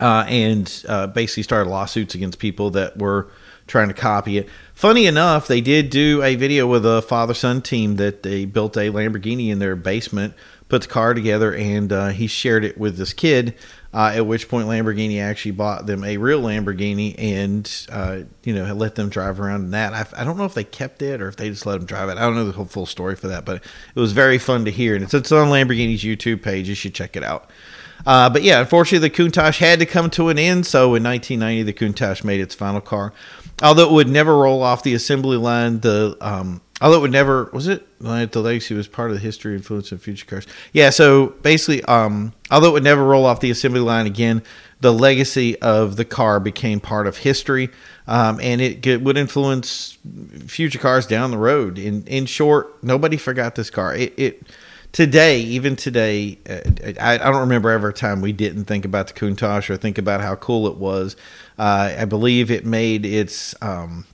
uh, 0.02 0.26
and 0.28 0.84
uh, 0.90 1.08
basically 1.08 1.44
started 1.44 1.70
lawsuits 1.70 2.16
against 2.16 2.38
people 2.38 2.72
that 2.72 2.98
were 2.98 3.30
trying 3.66 3.88
to 3.88 3.94
copy 3.94 4.40
it. 4.40 4.50
Funny 4.74 5.06
enough, 5.06 5.48
they 5.48 5.62
did 5.62 5.90
do 5.90 6.22
a 6.22 6.36
video 6.36 6.68
with 6.68 6.86
a 6.86 7.02
father 7.02 7.34
son 7.34 7.62
team 7.62 7.96
that 7.96 8.24
they 8.24 8.44
built 8.44 8.76
a 8.76 8.90
Lamborghini 8.90 9.48
in 9.50 9.60
their 9.60 9.78
basement 9.78 10.34
put 10.74 10.82
the 10.82 10.88
car 10.88 11.14
together, 11.14 11.54
and 11.54 11.94
uh, 11.94 12.08
he 12.08 12.26
shared 12.26 12.66
it 12.66 12.80
with 12.80 12.98
this 12.98 13.14
kid. 13.14 13.54
Uh, 13.94 14.14
at 14.16 14.26
which 14.26 14.50
point, 14.50 14.68
Lamborghini 14.68 15.22
actually 15.22 15.52
bought 15.52 15.86
them 15.86 16.04
a 16.04 16.18
real 16.18 16.42
Lamborghini, 16.42 17.14
and 17.16 17.88
uh, 17.92 18.22
you 18.44 18.56
know 18.56 18.74
let 18.74 18.96
them 18.96 19.08
drive 19.08 19.40
around 19.40 19.66
in 19.66 19.72
that. 19.72 19.94
I, 19.94 20.22
I, 20.22 20.24
don't 20.24 20.36
know 20.36 20.46
if 20.46 20.56
they 20.56 20.64
kept 20.64 21.04
it 21.04 21.22
or 21.22 21.28
if 21.28 21.36
they 21.36 21.50
just 21.50 21.68
let 21.68 21.78
them 21.78 21.86
drive 21.86 22.10
it. 22.10 22.18
I 22.18 22.22
don't 22.22 22.34
know 22.34 22.46
the 22.46 22.54
whole 22.54 22.66
full 22.66 22.88
story 22.88 23.16
for 23.16 23.28
that, 23.28 23.46
but 23.46 23.58
it 23.58 24.00
was 24.00 24.14
very 24.14 24.40
fun 24.40 24.66
to 24.66 24.72
hear, 24.72 24.96
and 24.96 25.04
it's, 25.04 25.14
it's 25.14 25.32
on 25.32 25.50
Lamborghini's 25.50 26.02
YouTube 26.04 26.42
page. 26.42 26.68
You 26.68 26.74
should 26.74 26.96
check 26.96 27.16
it 27.16 27.24
out. 27.24 27.52
Uh, 28.04 28.32
but 28.32 28.42
yeah, 28.42 28.60
unfortunately, 28.62 29.08
the 29.08 29.16
Countach 29.16 29.60
had 29.60 29.78
to 29.78 29.86
come 29.86 30.10
to 30.10 30.30
an 30.30 30.40
end. 30.40 30.66
So 30.66 30.96
in 30.96 31.04
1990, 31.04 31.62
the 31.62 31.74
Countach 31.74 32.24
made 32.24 32.42
its 32.42 32.56
final 32.56 32.82
car. 32.82 33.14
Although 33.62 33.90
it 33.90 33.92
would 33.92 34.10
never 34.10 34.36
roll 34.36 34.64
off 34.64 34.82
the 34.82 34.96
assembly 34.96 35.38
line, 35.38 35.82
the 35.82 36.18
um, 36.20 36.62
Although 36.84 36.98
it 36.98 37.02
would 37.02 37.12
never 37.12 37.46
was 37.54 37.68
it 37.68 37.88
the 38.02 38.42
legacy 38.42 38.76
was 38.76 38.90
part 38.90 39.10
of 39.10 39.16
the 39.16 39.22
history 39.22 39.56
influence 39.56 39.94
of 39.94 40.02
future 40.02 40.26
cars. 40.26 40.46
Yeah, 40.74 40.90
so 40.90 41.28
basically, 41.42 41.82
um, 41.86 42.34
although 42.52 42.68
it 42.68 42.74
would 42.74 42.84
never 42.84 43.06
roll 43.06 43.26
off 43.26 43.40
the 43.40 43.50
assembly 43.50 43.80
line 43.80 44.06
again, 44.06 44.44
the 44.82 44.92
legacy 44.92 45.58
of 45.62 45.96
the 45.96 46.04
car 46.04 46.42
became 46.42 46.82
part 46.82 47.08
of 47.08 47.20
history, 47.20 47.70
um, 48.06 48.38
and 48.42 48.60
it, 48.60 49.02
would 49.02 49.18
influence 49.18 49.98
future 50.46 50.78
cars 50.78 51.08
down 51.08 51.32
the 51.32 51.38
road. 51.38 51.80
In 51.80 52.06
in 52.06 52.26
short, 52.26 52.84
nobody 52.84 53.16
forgot 53.16 53.56
this 53.56 53.70
car. 53.70 53.96
It, 53.96 54.14
it 54.18 54.44
today, 54.92 55.40
even 55.40 55.78
today, 55.78 56.38
uh, 56.50 56.60
I, 57.00 57.14
I, 57.14 57.32
don't 57.32 57.40
remember 57.40 57.70
ever 57.70 57.90
a 57.90 57.94
time 57.94 58.20
we 58.20 58.34
didn't 58.34 58.66
think 58.66 58.84
about 58.84 59.08
the 59.08 59.14
Countach 59.14 59.70
or 59.70 59.78
think 59.78 59.98
about 59.98 60.20
how 60.20 60.36
cool 60.36 60.68
it 60.68 60.76
was. 60.76 61.16
Uh, 61.58 61.96
I 61.98 62.04
believe 62.04 62.52
it 62.52 62.66
made 62.66 63.06
its 63.06 63.56
um, 63.62 64.06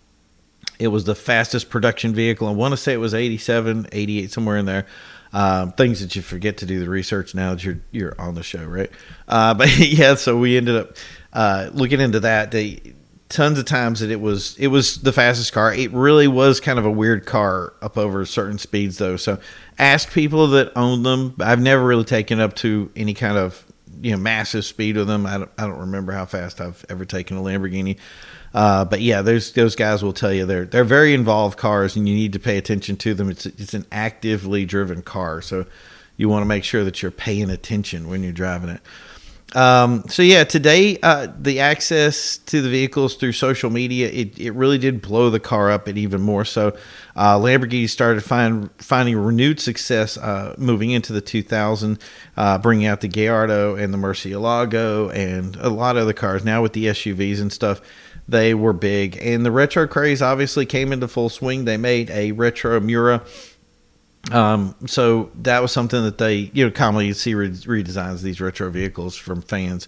it 0.79 0.87
was 0.87 1.03
the 1.03 1.15
fastest 1.15 1.69
production 1.69 2.15
vehicle. 2.15 2.47
I 2.47 2.51
want 2.51 2.71
to 2.71 2.77
say 2.77 2.93
it 2.93 2.97
was 2.97 3.13
87, 3.13 3.87
88, 3.91 4.31
somewhere 4.31 4.57
in 4.57 4.65
there. 4.65 4.87
Um, 5.31 5.73
things 5.73 5.99
that 5.99 6.15
you 6.15 6.23
forget 6.23 6.57
to 6.57 6.65
do 6.65 6.79
the 6.79 6.89
research 6.89 7.35
now 7.35 7.53
that 7.53 7.63
you're 7.63 7.79
you're 7.91 8.19
on 8.19 8.33
the 8.33 8.41
show, 8.41 8.65
right? 8.65 8.89
Uh, 9.27 9.53
but 9.55 9.77
yeah, 9.77 10.15
so 10.15 10.37
we 10.37 10.57
ended 10.57 10.75
up 10.75 10.95
uh, 11.33 11.69
looking 11.71 11.99
into 11.99 12.21
that. 12.21 12.49
They 12.49 12.95
tons 13.29 13.59
of 13.59 13.65
times 13.65 13.99
that 13.99 14.09
it 14.09 14.19
was 14.19 14.57
it 14.57 14.67
was 14.67 15.01
the 15.01 15.13
fastest 15.13 15.53
car. 15.53 15.71
It 15.71 15.91
really 15.91 16.27
was 16.27 16.59
kind 16.59 16.79
of 16.79 16.85
a 16.85 16.91
weird 16.91 17.25
car 17.25 17.73
up 17.81 17.97
over 17.97 18.25
certain 18.25 18.57
speeds 18.57 18.97
though. 18.97 19.17
So 19.17 19.39
ask 19.77 20.11
people 20.11 20.47
that 20.47 20.71
own 20.75 21.03
them. 21.03 21.35
I've 21.39 21.61
never 21.61 21.83
really 21.83 22.05
taken 22.05 22.39
up 22.39 22.55
to 22.57 22.91
any 22.95 23.13
kind 23.13 23.37
of 23.37 23.63
you 24.01 24.11
know 24.11 24.17
massive 24.17 24.65
speed 24.65 24.97
with 24.97 25.07
them. 25.07 25.25
I 25.25 25.37
don't, 25.37 25.51
I 25.57 25.67
don't 25.67 25.79
remember 25.79 26.11
how 26.11 26.25
fast 26.25 26.59
I've 26.59 26.83
ever 26.89 27.05
taken 27.05 27.37
a 27.37 27.41
Lamborghini. 27.41 27.97
Uh, 28.53 28.85
but 28.85 29.01
yeah, 29.01 29.21
those 29.21 29.51
those 29.53 29.75
guys 29.75 30.03
will 30.03 30.13
tell 30.13 30.33
you 30.33 30.45
they're 30.45 30.65
they're 30.65 30.83
very 30.83 31.13
involved 31.13 31.57
cars, 31.57 31.95
and 31.95 32.07
you 32.07 32.15
need 32.15 32.33
to 32.33 32.39
pay 32.39 32.57
attention 32.57 32.97
to 32.97 33.13
them. 33.13 33.29
It's 33.29 33.45
it's 33.45 33.73
an 33.73 33.85
actively 33.91 34.65
driven 34.65 35.01
car, 35.01 35.41
so 35.41 35.65
you 36.17 36.29
want 36.29 36.41
to 36.41 36.47
make 36.47 36.63
sure 36.63 36.83
that 36.83 37.01
you're 37.01 37.11
paying 37.11 37.49
attention 37.49 38.09
when 38.09 38.23
you're 38.23 38.31
driving 38.31 38.69
it. 38.69 38.81
Um, 39.55 40.03
so 40.07 40.21
yeah, 40.21 40.43
today 40.43 40.99
uh, 41.01 41.27
the 41.39 41.59
access 41.59 42.37
to 42.37 42.61
the 42.61 42.69
vehicles 42.69 43.15
through 43.15 43.31
social 43.31 43.71
media 43.71 44.07
it, 44.09 44.37
it 44.37 44.51
really 44.51 44.77
did 44.77 45.01
blow 45.01 45.31
the 45.31 45.39
car 45.39 45.71
up, 45.71 45.87
and 45.87 45.97
even 45.97 46.21
more 46.21 46.45
so. 46.45 46.77
Uh, 47.15 47.37
Lamborghini 47.37 47.89
started 47.89 48.23
find, 48.23 48.69
finding 48.77 49.17
renewed 49.17 49.59
success 49.59 50.17
uh, 50.17 50.55
moving 50.57 50.91
into 50.91 51.13
the 51.13 51.21
2000, 51.21 51.99
uh, 52.37 52.57
bringing 52.59 52.85
out 52.85 53.01
the 53.01 53.07
Gallardo 53.07 53.75
and 53.75 53.93
the 53.93 53.97
Murcielago 53.97 55.13
and 55.13 55.55
a 55.57 55.69
lot 55.69 55.97
of 55.97 56.03
other 56.03 56.13
cars. 56.13 56.45
Now 56.45 56.61
with 56.61 56.73
the 56.73 56.85
SUVs 56.85 57.41
and 57.41 57.51
stuff, 57.51 57.81
they 58.29 58.53
were 58.53 58.73
big. 58.73 59.17
And 59.21 59.45
the 59.45 59.51
retro 59.51 59.87
craze 59.87 60.21
obviously 60.21 60.65
came 60.65 60.93
into 60.93 61.07
full 61.07 61.29
swing. 61.29 61.65
They 61.65 61.77
made 61.77 62.09
a 62.09 62.31
retro 62.31 62.79
Miura. 62.79 63.23
Um, 64.31 64.75
so 64.85 65.31
that 65.35 65.61
was 65.61 65.71
something 65.71 66.03
that 66.03 66.17
they, 66.17 66.51
you 66.53 66.65
know, 66.65 66.71
commonly 66.71 67.11
see 67.13 67.33
redesigns 67.33 68.21
these 68.21 68.41
retro 68.41 68.69
vehicles 68.69 69.15
from 69.15 69.41
fans. 69.41 69.87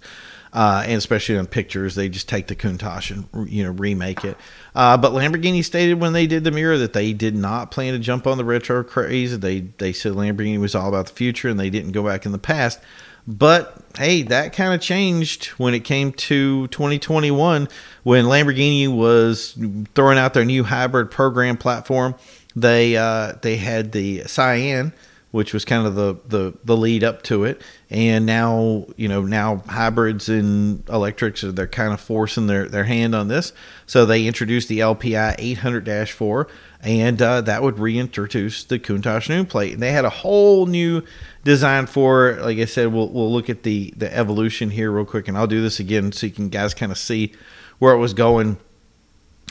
Uh, 0.53 0.83
and 0.85 0.97
especially 0.97 1.35
in 1.35 1.47
pictures, 1.47 1.95
they 1.95 2.09
just 2.09 2.27
take 2.27 2.47
the 2.47 2.55
Countach 2.55 3.09
and 3.09 3.49
you 3.49 3.63
know 3.63 3.71
remake 3.71 4.25
it. 4.25 4.35
Uh, 4.75 4.97
but 4.97 5.13
Lamborghini 5.13 5.63
stated 5.63 6.01
when 6.01 6.11
they 6.11 6.27
did 6.27 6.43
the 6.43 6.51
Miura 6.51 6.77
that 6.77 6.91
they 6.91 7.13
did 7.13 7.35
not 7.35 7.71
plan 7.71 7.93
to 7.93 7.99
jump 7.99 8.27
on 8.27 8.37
the 8.37 8.43
retro 8.43 8.83
craze. 8.83 9.39
They 9.39 9.61
they 9.61 9.93
said 9.93 10.11
Lamborghini 10.11 10.59
was 10.59 10.75
all 10.75 10.89
about 10.89 11.07
the 11.07 11.13
future 11.13 11.47
and 11.47 11.57
they 11.57 11.69
didn't 11.69 11.93
go 11.93 12.03
back 12.03 12.25
in 12.25 12.33
the 12.33 12.37
past. 12.37 12.81
But 13.27 13.77
hey, 13.97 14.23
that 14.23 14.53
kind 14.53 14.73
of 14.73 14.81
changed 14.81 15.47
when 15.57 15.73
it 15.73 15.81
came 15.81 16.11
to 16.13 16.67
2021 16.67 17.67
when 18.03 18.25
Lamborghini 18.25 18.87
was 18.87 19.57
throwing 19.93 20.17
out 20.17 20.33
their 20.33 20.45
new 20.45 20.63
hybrid 20.63 21.11
program 21.11 21.57
platform. 21.57 22.15
They 22.55 22.97
uh, 22.97 23.33
they 23.41 23.57
had 23.57 23.91
the 23.91 24.23
Cayenne, 24.23 24.93
which 25.31 25.53
was 25.53 25.63
kind 25.63 25.87
of 25.87 25.95
the, 25.95 26.15
the 26.27 26.53
the 26.63 26.75
lead 26.75 27.03
up 27.03 27.23
to 27.23 27.45
it, 27.45 27.61
and 27.89 28.25
now 28.25 28.85
you 28.97 29.07
know 29.07 29.21
now 29.21 29.57
hybrids 29.67 30.27
and 30.29 30.87
electrics 30.89 31.43
are 31.43 31.51
they're 31.51 31.67
kind 31.67 31.93
of 31.93 32.01
forcing 32.01 32.47
their 32.47 32.67
their 32.67 32.83
hand 32.83 33.15
on 33.15 33.29
this. 33.29 33.53
So 33.85 34.05
they 34.05 34.27
introduced 34.27 34.67
the 34.67 34.79
LPI 34.79 35.37
800-4, 35.57 36.49
and 36.81 37.21
uh, 37.21 37.41
that 37.41 37.63
would 37.63 37.79
reintroduce 37.79 38.63
the 38.63 38.79
Countach 38.79 39.49
plate 39.49 39.73
And 39.73 39.81
they 39.81 39.91
had 39.91 40.05
a 40.05 40.09
whole 40.09 40.65
new 40.65 41.03
design 41.43 41.85
for. 41.85 42.31
It. 42.31 42.41
Like 42.41 42.57
I 42.57 42.65
said, 42.65 42.91
we'll 42.91 43.09
we'll 43.09 43.31
look 43.31 43.49
at 43.49 43.63
the 43.63 43.93
the 43.95 44.13
evolution 44.13 44.69
here 44.69 44.91
real 44.91 45.05
quick, 45.05 45.27
and 45.27 45.37
I'll 45.37 45.47
do 45.47 45.61
this 45.61 45.79
again 45.79 46.11
so 46.11 46.27
you 46.27 46.33
can 46.33 46.49
guys 46.49 46.73
kind 46.73 46.91
of 46.91 46.97
see 46.97 47.33
where 47.79 47.93
it 47.93 47.99
was 47.99 48.13
going. 48.13 48.57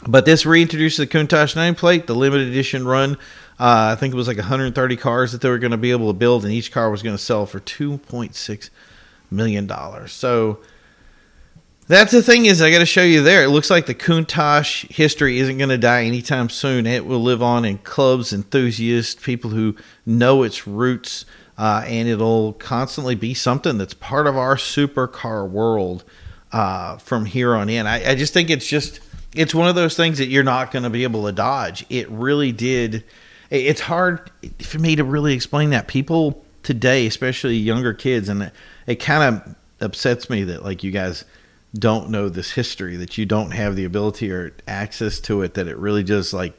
But 0.07 0.25
this 0.25 0.47
reintroduced 0.47 0.97
the 0.97 1.07
Countach 1.07 1.55
nameplate, 1.55 2.07
the 2.07 2.15
limited 2.15 2.49
edition 2.49 2.87
run. 2.87 3.19
Uh, 3.61 3.93
I 3.93 3.97
think 4.01 4.15
it 4.15 4.17
was 4.17 4.27
like 4.27 4.39
130 4.39 4.97
cars 4.97 5.33
that 5.33 5.43
they 5.43 5.51
were 5.51 5.59
going 5.59 5.73
to 5.73 5.77
be 5.77 5.91
able 5.91 6.09
to 6.09 6.19
build, 6.19 6.45
and 6.45 6.53
each 6.55 6.73
car 6.73 6.91
was 6.91 7.03
going 7.03 7.17
to 7.17 7.23
sell 7.23 7.45
for 7.47 7.61
2.6 7.61 8.71
million 9.31 9.67
dollars. 9.67 10.13
So 10.13 10.61
That's 11.89 12.13
the 12.13 12.23
thing 12.23 12.47
is 12.47 12.63
I 12.63 12.71
got 12.71 12.79
to 12.79 12.87
show 12.87 13.03
you 13.03 13.23
there. 13.23 13.43
It 13.45 13.49
looks 13.51 13.69
like 13.69 13.87
the 13.87 13.95
Countach 13.95 14.91
history 14.93 15.41
isn't 15.41 15.59
going 15.59 15.71
to 15.71 15.79
die 15.79 16.05
anytime 16.05 16.49
soon. 16.49 16.87
It 16.87 17.05
will 17.05 17.21
live 17.23 17.43
on 17.43 17.65
in 17.65 17.79
clubs, 17.79 18.33
enthusiasts, 18.33 19.21
people 19.21 19.51
who 19.51 19.75
know 20.07 20.45
its 20.45 20.67
roots, 20.69 21.25
uh, 21.59 21.85
and 21.87 22.09
it'll 22.09 22.53
constantly 22.55 23.17
be 23.17 23.35
something 23.35 23.77
that's 23.77 23.95
part 23.95 24.27
of 24.29 24.37
our 24.37 24.55
supercar 24.57 25.49
world 25.49 26.05
uh, 26.53 26.97
from 26.99 27.27
here 27.27 27.55
on 27.57 27.69
in. 27.69 27.87
I, 27.89 28.13
I 28.13 28.15
just 28.15 28.33
think 28.33 28.51
it's 28.51 28.67
just 28.69 29.01
it's 29.35 29.55
one 29.55 29.69
of 29.69 29.75
those 29.75 29.97
things 29.97 30.19
that 30.19 30.29
you're 30.29 30.45
not 30.45 30.71
going 30.71 30.85
to 30.85 30.91
be 30.91 31.03
able 31.03 31.27
to 31.27 31.33
dodge. 31.33 31.85
It 31.91 32.09
really 32.09 32.53
did. 32.53 33.05
It's 33.51 33.81
hard 33.81 34.31
for 34.61 34.79
me 34.79 34.97
to 34.97 35.05
really 35.05 35.35
explain 35.35 35.71
that. 35.71 35.89
People 35.89 36.45
today, 36.63 37.07
especially 37.07 37.57
younger 37.57 37.93
kids, 37.93 38.29
and 38.29 38.45
it, 38.45 38.53
it 38.87 38.97
kind 38.97 39.35
of 39.35 39.55
upsets 39.81 40.31
me 40.31 40.45
that 40.45 40.65
like 40.65 40.85
you 40.85 40.91
guys 40.91 41.25
don't 41.75 42.11
know 42.11 42.29
this 42.29 42.53
history, 42.53 42.97
that 42.97 43.19
you 43.19 43.27
don't 43.27 43.51
have 43.53 43.77
the 43.77 43.85
ability 43.85 44.31
or 44.31 44.53
access 44.69 45.21
to 45.21 45.43
it, 45.43 45.55
that 45.55 45.67
it 45.67 45.77
really 45.77 46.05
just 46.05 46.33
like 46.33 46.55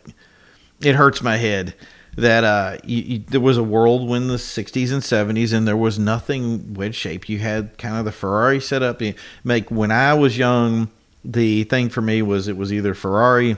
it 0.81 0.95
hurts 0.95 1.21
my 1.21 1.37
head 1.37 1.75
that 2.17 2.43
uh, 2.43 2.77
you, 2.83 3.03
you, 3.03 3.19
there 3.19 3.39
was 3.39 3.57
a 3.57 3.63
world 3.63 4.07
when 4.07 4.27
the 4.27 4.35
60s 4.35 4.91
and 4.91 5.01
70s 5.01 5.53
and 5.53 5.67
there 5.67 5.77
was 5.77 5.97
nothing 5.97 6.73
wedge 6.73 6.95
shape. 6.95 7.29
You 7.29 7.39
had 7.39 7.77
kind 7.77 7.97
of 7.97 8.05
the 8.05 8.11
Ferrari 8.11 8.59
setup. 8.59 9.01
Make 9.43 9.71
when 9.71 9.91
I 9.91 10.13
was 10.13 10.37
young, 10.37 10.91
the 11.23 11.63
thing 11.65 11.89
for 11.89 12.01
me 12.01 12.21
was 12.21 12.47
it 12.47 12.57
was 12.57 12.73
either 12.73 12.93
Ferrari 12.93 13.57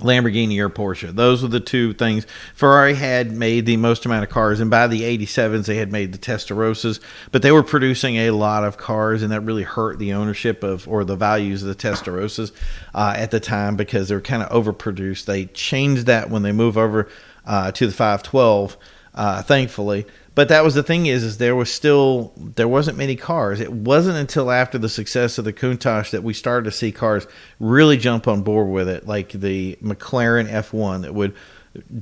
Lamborghini 0.00 0.58
or 0.58 0.68
Porsche. 0.68 1.14
Those 1.14 1.42
were 1.42 1.48
the 1.48 1.60
two 1.60 1.92
things. 1.92 2.26
Ferrari 2.54 2.94
had 2.94 3.32
made 3.32 3.66
the 3.66 3.76
most 3.76 4.06
amount 4.06 4.24
of 4.24 4.30
cars, 4.30 4.60
and 4.60 4.70
by 4.70 4.86
the 4.86 5.02
87s, 5.02 5.66
they 5.66 5.76
had 5.76 5.92
made 5.92 6.12
the 6.12 6.18
Testarossas, 6.18 7.00
but 7.32 7.42
they 7.42 7.52
were 7.52 7.62
producing 7.62 8.16
a 8.16 8.30
lot 8.30 8.64
of 8.64 8.76
cars, 8.76 9.22
and 9.22 9.32
that 9.32 9.40
really 9.40 9.62
hurt 9.62 9.98
the 9.98 10.12
ownership 10.12 10.62
of 10.62 10.88
or 10.88 11.04
the 11.04 11.16
values 11.16 11.62
of 11.62 11.68
the 11.68 11.74
Testarossas 11.74 12.52
uh, 12.94 13.14
at 13.16 13.30
the 13.30 13.40
time 13.40 13.76
because 13.76 14.08
they 14.08 14.14
were 14.14 14.20
kind 14.20 14.42
of 14.42 14.50
overproduced. 14.50 15.24
They 15.24 15.46
changed 15.46 16.06
that 16.06 16.30
when 16.30 16.42
they 16.42 16.52
moved 16.52 16.76
over 16.76 17.08
uh, 17.46 17.72
to 17.72 17.86
the 17.86 17.92
512, 17.92 18.76
uh, 19.14 19.42
thankfully. 19.42 20.06
But 20.38 20.50
that 20.50 20.62
was 20.62 20.74
the 20.74 20.84
thing 20.84 21.06
is, 21.06 21.24
is 21.24 21.38
there 21.38 21.56
was 21.56 21.68
still 21.68 22.32
there 22.36 22.68
wasn't 22.68 22.96
many 22.96 23.16
cars. 23.16 23.58
It 23.58 23.72
wasn't 23.72 24.18
until 24.18 24.52
after 24.52 24.78
the 24.78 24.88
success 24.88 25.36
of 25.36 25.44
the 25.44 25.52
Countach 25.52 26.10
that 26.10 26.22
we 26.22 26.32
started 26.32 26.70
to 26.70 26.76
see 26.76 26.92
cars 26.92 27.26
really 27.58 27.96
jump 27.96 28.28
on 28.28 28.42
board 28.42 28.68
with 28.68 28.88
it, 28.88 29.04
like 29.04 29.32
the 29.32 29.76
McLaren 29.82 30.48
F1 30.48 31.02
that 31.02 31.12
would 31.12 31.34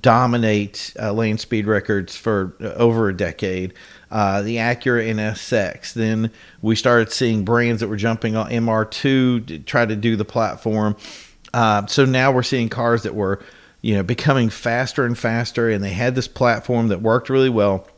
dominate 0.03 0.92
uh, 1.01 1.12
lane 1.12 1.38
speed 1.38 1.66
records 1.66 2.14
for 2.14 2.55
uh, 2.61 2.75
over 2.75 3.09
a 3.09 3.16
decade. 3.16 3.72
Uh, 4.11 4.42
the 4.42 4.57
Acura 4.57 5.09
NSX. 5.14 5.94
Then 5.94 6.31
we 6.61 6.77
started 6.77 7.11
seeing 7.11 7.42
brands 7.42 7.81
that 7.81 7.88
were 7.88 7.96
jumping 7.96 8.37
on 8.37 8.51
MR2 8.51 9.46
to 9.46 9.59
try 9.61 9.87
to 9.87 9.96
do 9.96 10.14
the 10.14 10.27
platform. 10.27 10.94
Uh, 11.55 11.87
so 11.87 12.05
now 12.05 12.33
we're 12.33 12.42
seeing 12.42 12.68
cars 12.68 13.03
that 13.05 13.14
were, 13.14 13.42
you 13.81 13.94
know, 13.94 14.03
becoming 14.03 14.51
faster 14.51 15.07
and 15.07 15.16
faster, 15.16 15.70
and 15.70 15.83
they 15.83 15.94
had 15.94 16.14
this 16.14 16.29
platform 16.29 16.88
that 16.88 17.01
worked 17.01 17.31
really 17.31 17.49
well 17.49 17.88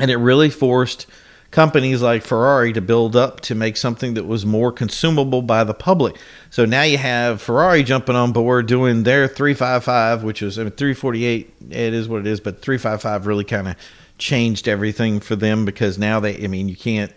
and 0.00 0.10
it 0.10 0.16
really 0.16 0.50
forced 0.50 1.06
companies 1.50 2.02
like 2.02 2.22
Ferrari 2.22 2.72
to 2.72 2.80
build 2.80 3.16
up 3.16 3.40
to 3.40 3.54
make 3.54 3.76
something 3.76 4.14
that 4.14 4.26
was 4.26 4.44
more 4.44 4.72
consumable 4.72 5.42
by 5.42 5.64
the 5.64 5.74
public. 5.74 6.18
So 6.50 6.64
now 6.64 6.82
you 6.82 6.98
have 6.98 7.40
Ferrari 7.40 7.82
jumping 7.82 8.16
on 8.16 8.32
board 8.32 8.66
doing 8.66 9.04
their 9.04 9.28
355, 9.28 10.22
which 10.22 10.42
was 10.42 10.58
I 10.58 10.64
mean, 10.64 10.72
348. 10.72 11.54
It 11.70 11.94
is 11.94 12.08
what 12.08 12.20
it 12.20 12.26
is, 12.26 12.40
but 12.40 12.60
355 12.62 13.26
really 13.26 13.44
kind 13.44 13.68
of 13.68 13.76
changed 14.18 14.66
everything 14.68 15.20
for 15.20 15.36
them 15.36 15.64
because 15.64 15.98
now 15.98 16.20
they, 16.20 16.42
I 16.42 16.46
mean, 16.46 16.68
you 16.68 16.76
can't 16.76 17.12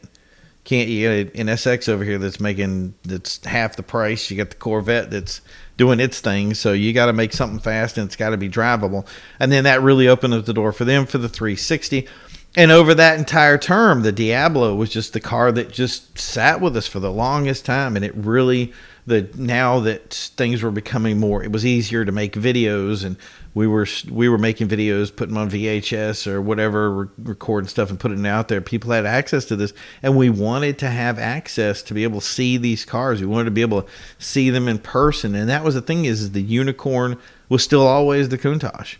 can't 0.66 0.88
you 0.88 1.24
get 1.24 1.36
an 1.36 1.48
SX 1.48 1.90
over 1.90 2.04
here 2.04 2.20
that's 2.20 2.40
making 2.40 2.94
that's 3.04 3.44
half 3.46 3.76
the 3.76 3.84
price. 3.84 4.30
You 4.30 4.38
got 4.38 4.52
the 4.52 4.56
Corvette 4.58 5.10
that's 5.10 5.42
doing 5.78 6.00
its 6.00 6.20
thing, 6.20 6.54
so 6.54 6.74
you 6.74 6.94
got 6.94 7.08
to 7.08 7.14
make 7.14 7.34
something 7.34 7.60
fast 7.60 7.98
and 7.98 8.06
it's 8.06 8.16
got 8.16 8.30
to 8.32 8.38
be 8.38 8.50
drivable. 8.50 9.08
And 9.40 9.52
then 9.52 9.64
that 9.64 9.82
really 9.82 10.08
opened 10.08 10.34
up 10.34 10.46
the 10.46 10.54
door 10.54 10.72
for 10.72 10.86
them 10.86 11.06
for 11.06 11.18
the 11.18 11.30
360 11.30 12.08
and 12.56 12.72
over 12.72 12.94
that 12.96 13.20
entire 13.20 13.58
term, 13.58 14.02
the 14.02 14.12
Diablo 14.12 14.76
was 14.76 14.90
just 14.90 15.14
the 15.14 15.20
car 15.20 15.52
that 15.52 15.72
just 15.72 16.18
sat 16.18 16.62
with 16.62 16.76
us 16.76 16.88
for 16.88 17.00
the 17.00 17.12
longest 17.12 17.66
time, 17.66 17.96
and 17.96 18.04
it 18.04 18.16
really 18.16 18.74
the 19.06 19.30
now 19.36 19.80
that 19.80 20.14
things 20.14 20.62
were 20.62 20.72
becoming 20.72 21.20
more, 21.20 21.44
it 21.44 21.52
was 21.52 21.66
easier 21.66 22.06
to 22.06 22.12
make 22.12 22.34
videos, 22.34 23.04
and 23.04 23.18
we 23.54 23.68
were 23.68 23.88
we 24.10 24.30
were 24.30 24.38
making 24.38 24.68
videos, 24.68 25.14
putting 25.14 25.34
them 25.36 25.44
on 25.44 25.50
VHS 25.50 26.28
or 26.28 26.42
whatever, 26.42 26.92
re- 26.92 27.08
recording 27.24 27.68
stuff 27.68 27.90
and 27.90 28.00
putting 28.00 28.26
it 28.26 28.30
out 28.30 28.48
there. 28.48 28.62
People 28.62 28.92
had 28.92 29.06
access 29.06 29.46
to 29.46 29.56
this, 29.56 29.74
and 30.02 30.16
we 30.16 30.30
wanted 30.30 30.80
to 30.80 30.90
have 30.90 31.20
access 31.20 31.82
to 31.84 31.94
be 31.94 32.04
able 32.04 32.22
to 32.22 32.26
see 32.26 32.58
these 32.58 32.86
cars. 32.86 33.20
We 33.20 33.28
wanted 33.28 33.46
to 33.46 33.52
be 33.52 33.62
able 33.62 33.82
to 33.82 33.90
see 34.18 34.50
them 34.50 34.68
in 34.68 34.80
person, 34.80 35.36
and 35.36 35.50
that 35.50 35.64
was 35.64 35.76
the 35.76 35.82
thing 35.82 36.06
is, 36.06 36.32
the 36.32 36.42
unicorn 36.42 37.18
was 37.50 37.64
still 37.64 37.86
always 37.86 38.30
the 38.30 38.38
Countach. 38.38 38.98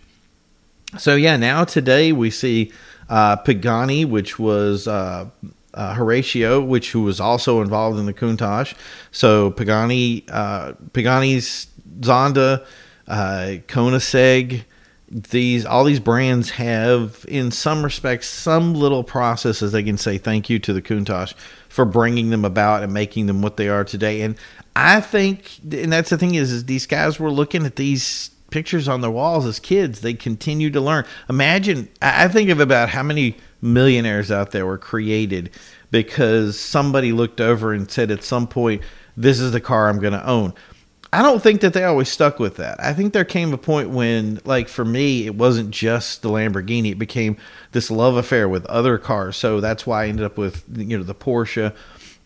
So 0.98 1.16
yeah, 1.16 1.38
now 1.38 1.66
today 1.66 2.12
we 2.12 2.32
see 2.32 2.72
uh, 3.10 3.36
Pagani, 3.38 4.06
which 4.06 4.40
was 4.40 4.88
uh, 4.88 5.26
uh, 5.74 5.96
Horacio, 5.96 6.66
which 6.66 6.92
who 6.92 7.02
was 7.02 7.20
also 7.20 7.62
involved 7.62 8.00
in 8.00 8.06
the 8.06 8.14
Countach. 8.14 8.76
So 9.12 9.52
Pagani, 9.52 10.24
uh, 10.30 10.74
Pagani's 10.94 11.68
Zonda, 12.00 12.66
uh, 13.08 13.58
Koenigsegg, 13.68 14.64
these 15.12 15.66
all 15.66 15.84
these 15.84 16.00
brands 16.00 16.52
have, 16.52 17.26
in 17.28 17.50
some 17.50 17.84
respects, 17.84 18.28
some 18.28 18.76
little 18.76 19.04
processes 19.04 19.72
they 19.72 19.82
can 19.82 19.98
say 19.98 20.20
thank 20.20 20.50
you 20.50 20.60
to 20.60 20.72
the 20.72 20.82
Countach 20.82 21.34
for 21.68 21.84
bringing 21.84 22.30
them 22.30 22.46
about 22.46 22.84
and 22.84 22.94
making 22.94 23.26
them 23.26 23.42
what 23.42 23.58
they 23.58 23.70
are 23.70 23.84
today. 23.84 24.22
And 24.22 24.38
I 24.76 25.02
think, 25.02 25.60
and 25.64 25.92
that's 25.92 26.12
the 26.12 26.18
thing 26.18 26.36
is, 26.36 26.52
is 26.52 26.66
these 26.66 26.86
guys 26.86 27.20
were 27.20 27.32
looking 27.32 27.66
at 27.66 27.76
these 27.76 28.30
pictures 28.52 28.88
on 28.88 29.02
their 29.02 29.12
walls 29.12 29.46
as 29.46 29.60
kids. 29.60 30.02
They 30.02 30.14
continue 30.14 30.70
to 30.72 30.82
learn. 30.82 31.06
Imagine, 31.30 31.90
I 32.02 32.28
think 32.28 32.50
of 32.50 32.60
about 32.60 32.90
how 32.90 33.04
many 33.04 33.38
millionaires 33.62 34.32
out 34.32 34.52
there 34.52 34.66
were 34.66 34.78
created 34.78 35.50
because 35.92 36.60
somebody 36.60 37.12
looked 37.12 37.42
over 37.42 37.74
and 37.74 37.90
said 37.90 38.12
at 38.12 38.24
some 38.24 38.48
point, 38.48 38.82
this 39.18 39.40
is 39.40 39.52
the 39.52 39.62
car 39.62 39.90
I'm 39.90 40.00
going 40.00 40.14
to 40.14 40.26
own. 40.26 40.54
I 41.12 41.24
don't 41.24 41.42
think 41.42 41.62
that 41.62 41.74
they 41.74 41.84
always 41.84 42.08
stuck 42.08 42.40
with 42.40 42.58
that. 42.58 42.82
I 42.82 42.94
think 42.94 43.14
there 43.14 43.26
came 43.26 43.52
a 43.52 43.58
point 43.58 43.90
when, 43.90 44.40
like 44.46 44.70
for 44.70 44.86
me, 44.86 45.26
it 45.26 45.34
wasn't 45.34 45.72
just 45.72 46.22
the 46.22 46.30
Lamborghini; 46.30 46.92
it 46.92 47.00
became 47.00 47.36
this 47.72 47.90
love 47.90 48.16
affair 48.16 48.48
with 48.48 48.64
other 48.68 49.00
cars. 49.00 49.36
So 49.36 49.60
that's 49.60 49.88
why 49.88 50.04
I 50.04 50.08
ended 50.08 50.24
up 50.24 50.38
with 50.38 50.64
you 50.72 51.00
know 51.00 51.04
the 51.04 51.16
Porsche, 51.16 51.74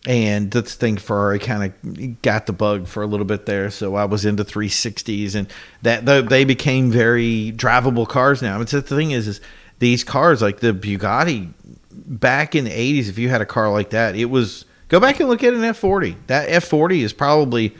and 0.06 0.50
that's 0.50 0.74
the 0.74 0.80
thing 0.80 0.96
Ferrari 0.98 1.38
kind 1.38 1.64
of 1.64 2.22
got 2.22 2.46
the 2.46 2.52
bug 2.52 2.86
for 2.86 3.02
a 3.02 3.06
little 3.06 3.24
bit 3.24 3.46
there. 3.46 3.70
So 3.70 3.94
I 3.94 4.04
was 4.04 4.24
into 4.24 4.44
360s, 4.44 5.34
and 5.34 5.48
that 5.82 6.04
they 6.28 6.44
became 6.44 6.90
very 6.90 7.52
drivable 7.56 8.06
cars 8.06 8.42
now. 8.42 8.60
It's 8.60 8.72
the 8.72 8.82
thing 8.82 9.12
is, 9.12 9.26
is 9.26 9.40
these 9.78 10.04
cars 10.04 10.42
like 10.42 10.60
the 10.60 10.72
Bugatti 10.72 11.52
back 11.90 12.54
in 12.54 12.64
the 12.64 12.70
80s. 12.70 13.08
If 13.08 13.18
you 13.18 13.28
had 13.28 13.40
a 13.40 13.46
car 13.46 13.70
like 13.70 13.90
that, 13.90 14.14
it 14.14 14.26
was 14.26 14.66
go 14.88 15.00
back 15.00 15.20
and 15.20 15.28
look 15.28 15.42
at 15.42 15.54
an 15.54 15.60
F40. 15.60 16.16
That 16.26 16.48
F40 16.48 17.00
is 17.00 17.12
probably 17.12 17.74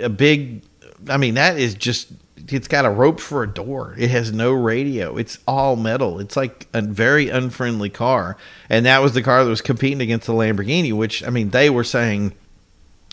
a 0.00 0.08
big. 0.08 0.62
I 1.08 1.16
mean, 1.16 1.34
that 1.34 1.58
is 1.58 1.74
just 1.74 2.08
it's 2.48 2.68
got 2.68 2.84
a 2.84 2.90
rope 2.90 3.20
for 3.20 3.42
a 3.42 3.48
door. 3.48 3.94
It 3.98 4.10
has 4.10 4.32
no 4.32 4.52
radio. 4.52 5.16
It's 5.16 5.38
all 5.46 5.76
metal. 5.76 6.18
It's 6.18 6.36
like 6.36 6.66
a 6.72 6.82
very 6.82 7.28
unfriendly 7.28 7.90
car. 7.90 8.36
And 8.68 8.86
that 8.86 9.02
was 9.02 9.14
the 9.14 9.22
car 9.22 9.44
that 9.44 9.50
was 9.50 9.60
competing 9.60 10.00
against 10.00 10.26
the 10.26 10.32
Lamborghini, 10.32 10.92
which 10.92 11.24
I 11.24 11.30
mean 11.30 11.50
they 11.50 11.70
were 11.70 11.84
saying 11.84 12.32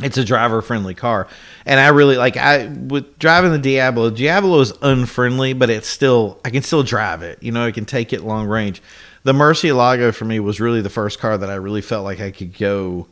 it's 0.03 0.17
a 0.17 0.23
driver 0.23 0.61
friendly 0.61 0.93
car. 0.93 1.27
And 1.65 1.79
I 1.79 1.87
really 1.89 2.17
like 2.17 2.37
I 2.37 2.67
with 2.67 3.17
driving 3.19 3.51
the 3.51 3.59
Diablo, 3.59 4.09
Diablo 4.09 4.59
is 4.59 4.73
unfriendly, 4.81 5.53
but 5.53 5.69
it's 5.69 5.87
still 5.87 6.39
I 6.45 6.49
can 6.49 6.63
still 6.63 6.83
drive 6.83 7.21
it. 7.21 7.41
You 7.41 7.51
know, 7.51 7.65
I 7.65 7.71
can 7.71 7.85
take 7.85 8.13
it 8.13 8.21
long 8.21 8.47
range. 8.47 8.81
The 9.23 9.33
Murcielago 9.33 10.13
for 10.13 10.25
me 10.25 10.39
was 10.39 10.59
really 10.59 10.81
the 10.81 10.89
first 10.89 11.19
car 11.19 11.37
that 11.37 11.49
I 11.49 11.55
really 11.55 11.81
felt 11.81 12.03
like 12.03 12.21
I 12.21 12.31
could 12.31 12.57
go 12.57 13.07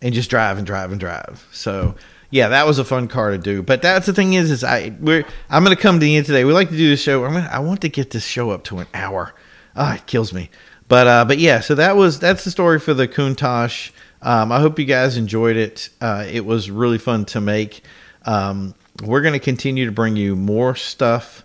and 0.00 0.14
just 0.14 0.30
drive 0.30 0.58
and 0.58 0.66
drive 0.66 0.92
and 0.92 1.00
drive. 1.00 1.46
So 1.52 1.94
yeah, 2.30 2.48
that 2.48 2.66
was 2.66 2.78
a 2.78 2.84
fun 2.84 3.08
car 3.08 3.30
to 3.30 3.38
do. 3.38 3.62
But 3.62 3.82
that's 3.82 4.06
the 4.06 4.12
thing 4.12 4.34
is, 4.34 4.50
is 4.50 4.62
I 4.64 4.92
we're 5.00 5.24
I'm 5.48 5.62
gonna 5.62 5.76
come 5.76 5.96
to 5.96 6.04
the 6.04 6.16
end 6.16 6.26
today. 6.26 6.44
We 6.44 6.52
like 6.52 6.70
to 6.70 6.76
do 6.76 6.90
the 6.90 6.96
show. 6.96 7.24
I'm 7.24 7.32
gonna 7.32 7.48
I 7.50 7.58
want 7.60 7.80
to 7.82 7.88
get 7.88 8.10
this 8.10 8.24
show 8.24 8.50
up 8.50 8.64
to 8.64 8.78
an 8.78 8.86
hour. 8.92 9.34
Ah, 9.74 9.96
it 9.96 10.06
kills 10.06 10.32
me. 10.32 10.50
But 10.88 11.06
uh, 11.06 11.24
but 11.24 11.38
yeah, 11.38 11.60
so 11.60 11.74
that 11.74 11.96
was 11.96 12.18
that's 12.18 12.44
the 12.44 12.50
story 12.50 12.80
for 12.80 12.94
the 12.94 13.08
Countach. 13.08 13.92
Um, 14.20 14.50
I 14.50 14.60
hope 14.60 14.78
you 14.78 14.84
guys 14.84 15.16
enjoyed 15.16 15.56
it. 15.56 15.90
Uh, 16.00 16.24
it 16.28 16.44
was 16.44 16.70
really 16.70 16.98
fun 16.98 17.24
to 17.26 17.40
make. 17.40 17.82
Um, 18.24 18.74
we're 19.02 19.22
to 19.34 19.38
continue 19.38 19.86
to 19.86 19.92
bring 19.92 20.16
you 20.16 20.34
more 20.34 20.74
stuff. 20.74 21.44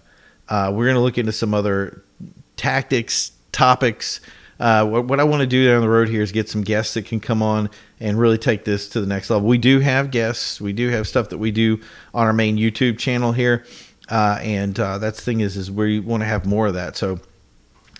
Uh, 0.49 0.71
we're 0.73 0.85
to 0.95 1.01
look 1.01 1.17
into 1.17 1.31
some 1.31 1.53
other 1.53 2.03
tactics, 2.55 3.31
topics. 3.51 4.19
Uh, 4.63 4.85
what, 4.85 5.03
what, 5.03 5.19
I 5.19 5.25
want 5.25 5.41
to 5.41 5.45
do 5.45 5.67
down 5.67 5.81
the 5.81 5.89
road 5.89 6.07
here 6.07 6.21
is 6.21 6.31
get 6.31 6.47
some 6.47 6.61
guests 6.61 6.93
that 6.93 7.03
can 7.05 7.19
come 7.19 7.43
on 7.43 7.69
and 7.99 8.17
really 8.17 8.37
take 8.37 8.63
this 8.63 8.87
to 8.89 9.01
the 9.01 9.05
next 9.05 9.29
level. 9.29 9.45
We 9.45 9.57
do 9.57 9.81
have 9.81 10.09
guests. 10.09 10.61
We 10.61 10.71
do 10.71 10.87
have 10.87 11.05
stuff 11.05 11.27
that 11.29 11.37
we 11.37 11.51
do 11.51 11.81
on 12.13 12.27
our 12.27 12.31
main 12.31 12.55
YouTube 12.55 12.97
channel 12.97 13.33
here, 13.33 13.65
uh, 14.07 14.39
and 14.41 14.79
uh, 14.79 14.99
that's 14.99 15.17
the 15.17 15.25
thing 15.25 15.41
is 15.41 15.57
is 15.57 15.69
we 15.69 15.99
want 15.99 16.21
to 16.21 16.27
have 16.27 16.45
more 16.45 16.67
of 16.67 16.75
that. 16.75 16.95
So 16.95 17.19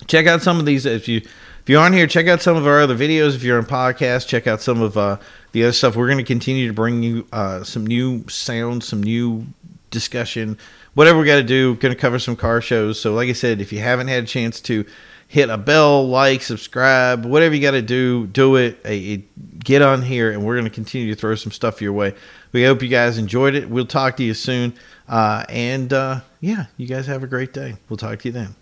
check 0.08 0.26
out 0.26 0.42
some 0.42 0.58
of 0.58 0.66
these 0.66 0.86
if 0.86 1.10
you 1.10 1.18
if 1.18 1.68
you're 1.68 1.82
on 1.82 1.92
here, 1.92 2.08
check 2.08 2.30
out 2.30 2.42
some 2.42 2.56
of 2.56 2.66
our 2.66 2.80
other 2.80 2.96
videos. 2.96 3.36
If 3.36 3.44
you're 3.44 3.58
on 3.58 3.66
podcast, 3.66 4.30
check 4.30 4.48
out 4.48 4.62
some 4.62 4.82
of 4.82 4.96
uh, 4.96 5.18
the 5.52 5.66
other 5.66 5.74
stuff. 5.74 5.98
We're 5.98 6.08
going 6.08 6.18
to 6.18 6.24
continue 6.24 6.68
to 6.70 6.74
bring 6.74 7.04
you 7.04 7.28
uh, 7.34 7.66
some 7.66 7.86
new 7.86 8.26
sounds, 8.30 8.88
some 8.88 9.04
new 9.04 9.48
discussion, 9.92 10.58
whatever 10.94 11.20
we 11.20 11.26
got 11.26 11.36
to 11.36 11.44
do. 11.44 11.76
Going 11.76 11.94
to 11.94 12.00
cover 12.00 12.20
some 12.20 12.38
car 12.38 12.62
shows. 12.62 13.02
So, 13.02 13.14
like 13.14 13.28
I 13.28 13.34
said, 13.34 13.60
if 13.60 13.74
you 13.74 13.80
haven't 13.80 14.08
had 14.08 14.24
a 14.24 14.28
chance 14.28 14.62
to 14.62 14.86
hit 15.34 15.50
a 15.50 15.58
bell, 15.58 16.08
like, 16.08 16.44
subscribe, 16.44 17.26
whatever 17.26 17.56
you 17.56 17.62
got 17.62 17.72
to 17.72 17.82
do, 17.82 18.28
do 18.28 18.56
it. 18.56 19.64
Get 19.64 19.82
on 19.82 20.04
here, 20.04 20.32
and 20.32 20.46
we're 20.46 20.54
going 20.54 20.66
to 20.66 20.70
continue 20.70 21.12
to 21.12 21.20
throw 21.20 21.34
some 21.34 21.52
stuff 21.52 21.82
your 21.82 21.92
way. 21.92 22.14
We 22.52 22.64
hope 22.64 22.84
you 22.84 22.88
guys 22.88 23.18
enjoyed 23.18 23.56
it. 23.56 23.68
We'll 23.68 23.88
talk 23.88 24.16
to 24.18 24.24
you 24.24 24.36
soon. 24.36 24.76
Uh, 25.10 25.44
and 25.50 25.92
uh, 25.92 26.20
yeah, 26.40 26.68
you 26.78 26.86
guys 26.86 27.08
have 27.08 27.24
a 27.24 27.28
great 27.28 27.52
day. 27.52 27.78
We'll 27.90 27.98
talk 27.98 28.20
to 28.20 28.28
you 28.28 28.32
then. 28.32 28.56